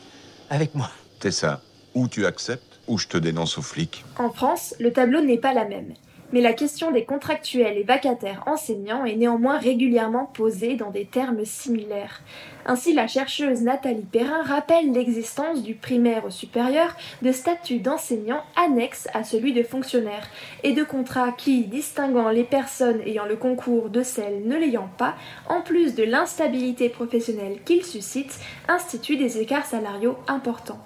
avec 0.50 0.76
moi. 0.76 0.90
C'est 1.22 1.32
ça. 1.32 1.62
Ou 1.94 2.08
tu 2.08 2.26
acceptes, 2.26 2.80
ou 2.88 2.98
je 2.98 3.08
te 3.08 3.18
dénonce 3.18 3.58
aux 3.58 3.62
flics. 3.62 4.04
En 4.18 4.30
France, 4.32 4.76
le 4.80 4.92
tableau 4.92 5.22
n'est 5.22 5.38
pas 5.40 5.54
la 5.54 5.66
même. 5.66 5.94
Mais 6.34 6.42
la 6.42 6.52
question 6.52 6.92
des 6.92 7.06
contractuels 7.06 7.78
et 7.78 7.84
vacataires 7.84 8.44
enseignants 8.48 9.06
est 9.06 9.16
néanmoins 9.16 9.58
régulièrement 9.58 10.26
posée 10.26 10.76
dans 10.76 10.92
des 10.92 11.06
termes 11.06 11.46
similaires. 11.46 12.22
Ainsi, 12.66 12.94
la 12.94 13.08
chercheuse 13.08 13.62
Nathalie 13.62 14.04
Perrin 14.04 14.44
rappelle 14.44 14.92
l'existence 14.92 15.64
du 15.64 15.74
primaire 15.74 16.26
au 16.26 16.30
supérieur 16.30 16.98
de 17.22 17.32
statuts 17.32 17.80
d'enseignants 17.80 18.44
annexes 18.58 19.08
à 19.14 19.24
celui 19.24 19.54
de 19.54 19.64
fonctionnaire 19.64 20.28
et 20.64 20.74
de 20.74 20.84
contrats 20.84 21.32
qui, 21.32 21.64
distinguant 21.64 22.30
les 22.30 22.44
personnes 22.44 23.00
ayant 23.06 23.26
le 23.26 23.38
concours 23.38 23.90
de 23.90 24.04
celles 24.04 24.46
ne 24.46 24.58
l'ayant 24.58 24.90
pas, 24.98 25.16
en 25.48 25.62
plus 25.62 25.96
de 25.96 26.04
l'instabilité 26.04 26.90
professionnelle 26.90 27.60
qu'ils 27.64 27.86
suscitent, 27.86 28.38
instituent 28.68 29.16
des 29.16 29.40
écarts 29.40 29.66
salariaux 29.66 30.18
importants. 30.28 30.82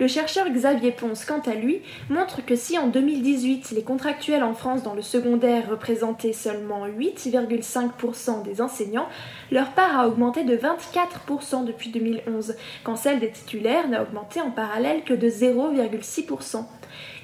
Le 0.00 0.08
chercheur 0.08 0.48
Xavier 0.50 0.90
Ponce, 0.90 1.24
quant 1.24 1.40
à 1.40 1.54
lui, 1.54 1.80
montre 2.10 2.44
que 2.44 2.56
si 2.56 2.76
en 2.78 2.88
2018 2.88 3.70
les 3.70 3.82
contractuels 3.82 4.42
en 4.42 4.54
France 4.54 4.82
dans 4.82 4.94
le 4.94 5.02
secondaire 5.02 5.70
représentaient 5.70 6.32
seulement 6.32 6.88
8,5% 6.88 8.42
des 8.42 8.60
enseignants, 8.60 9.08
leur 9.52 9.70
part 9.70 9.98
a 9.98 10.08
augmenté 10.08 10.42
de 10.42 10.56
24% 10.56 11.64
depuis 11.64 11.90
2011, 11.90 12.56
quand 12.82 12.96
celle 12.96 13.20
des 13.20 13.30
titulaires 13.30 13.88
n'a 13.88 14.02
augmenté 14.02 14.40
en 14.40 14.50
parallèle 14.50 15.04
que 15.04 15.14
de 15.14 15.28
0,6%. 15.28 16.64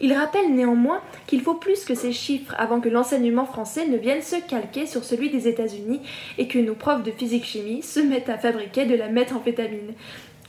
Il 0.00 0.12
rappelle 0.12 0.54
néanmoins 0.54 1.00
qu'il 1.26 1.42
faut 1.42 1.54
plus 1.54 1.85
que 1.85 1.94
ces 1.94 2.12
chiffres 2.12 2.54
avant 2.56 2.80
que 2.80 2.88
l'enseignement 2.88 3.44
français 3.44 3.87
ne 3.87 3.96
vienne 3.96 4.22
se 4.22 4.37
calquer 4.37 4.87
sur 4.87 5.04
celui 5.04 5.30
des 5.30 5.48
États-Unis 5.48 6.00
et 6.38 6.48
que 6.48 6.59
nos 6.59 6.74
profs 6.74 7.02
de 7.02 7.11
physique-chimie 7.11 7.83
se 7.83 8.00
mettent 8.00 8.28
à 8.28 8.38
fabriquer 8.38 8.87
de 8.87 8.94
la 8.94 9.09
méthamphétamine 9.09 9.94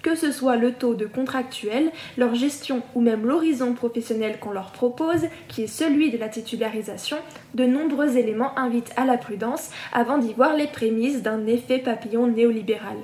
que 0.04 0.16
ce 0.16 0.32
soit 0.32 0.56
le 0.56 0.74
taux 0.74 0.96
de 0.96 1.06
contractuel, 1.06 1.92
leur 2.18 2.36
gestion 2.36 2.82
ou 2.96 3.02
même 3.02 3.26
l'horizon 3.26 3.74
professionnel 3.74 4.38
qu'on 4.40 4.52
leur 4.52 4.72
propose, 4.72 5.28
qui 5.48 5.64
est 5.64 5.68
celui 5.68 6.12
de 6.12 6.18
la 6.18 6.30
titularisation, 6.30 7.18
de 7.54 7.66
nombreux 7.66 8.18
éléments 8.18 8.58
invitent 8.58 8.94
à 8.96 9.06
la 9.06 9.18
prudence 9.18 9.70
avant 9.94 10.18
d'y 10.18 10.34
voir 10.34 10.56
les 10.56 10.68
prémices 10.68 11.22
d'un 11.22 11.46
effet 11.48 11.80
papillon 11.80 12.28
néolibéral. 12.28 12.98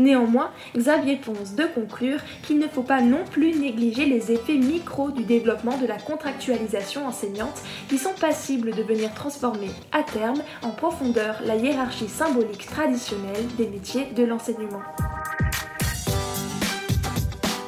Néanmoins, 0.00 0.50
Xavier 0.74 1.16
Ponce 1.16 1.54
de 1.54 1.64
conclure 1.64 2.20
qu'il 2.42 2.58
ne 2.58 2.68
faut 2.68 2.82
pas 2.82 3.02
non 3.02 3.24
plus 3.30 3.52
négliger 3.52 4.06
les 4.06 4.32
effets 4.32 4.56
micro 4.56 5.10
du 5.10 5.24
développement 5.24 5.76
de 5.76 5.86
la 5.86 5.98
contractualisation 5.98 7.06
enseignante 7.06 7.60
qui 7.88 7.98
sont 7.98 8.14
passibles 8.18 8.70
de 8.70 8.82
venir 8.82 9.12
transformer 9.12 9.70
à 9.92 10.02
terme 10.02 10.42
en 10.62 10.70
profondeur 10.70 11.40
la 11.44 11.56
hiérarchie 11.56 12.08
symbolique 12.08 12.66
traditionnelle 12.66 13.46
des 13.58 13.66
métiers 13.66 14.06
de 14.16 14.24
l'enseignement. 14.24 14.80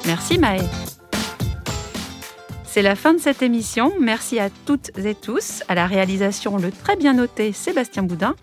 Merci 0.05 0.37
Maë. 0.37 0.61
C'est 2.65 2.81
la 2.81 2.95
fin 2.95 3.13
de 3.13 3.19
cette 3.19 3.43
émission. 3.43 3.93
Merci 3.99 4.39
à 4.39 4.49
toutes 4.65 4.97
et 4.97 5.13
tous. 5.13 5.63
À 5.67 5.75
la 5.75 5.85
réalisation, 5.85 6.57
le 6.57 6.71
très 6.71 6.95
bien 6.95 7.13
noté 7.13 7.51
Sébastien 7.51 8.03
Boudin. 8.03 8.35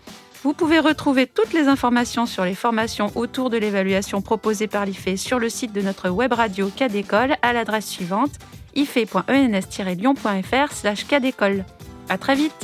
Vous 0.43 0.53
pouvez 0.53 0.79
retrouver 0.79 1.27
toutes 1.27 1.53
les 1.53 1.67
informations 1.67 2.25
sur 2.25 2.45
les 2.45 2.55
formations 2.55 3.11
autour 3.15 3.49
de 3.49 3.57
l'évaluation 3.57 4.21
proposée 4.21 4.67
par 4.67 4.85
l'IFE 4.85 5.15
sur 5.15 5.37
le 5.37 5.49
site 5.49 5.73
de 5.73 5.81
notre 5.81 6.09
web 6.09 6.33
radio 6.33 6.69
Cadécole 6.75 7.35
à 7.41 7.53
l'adresse 7.53 7.87
suivante 7.87 8.31
ife.ens-lyon.fr 8.75 10.71
slash 10.71 11.05
À 12.09 12.17
très 12.17 12.35
vite 12.35 12.55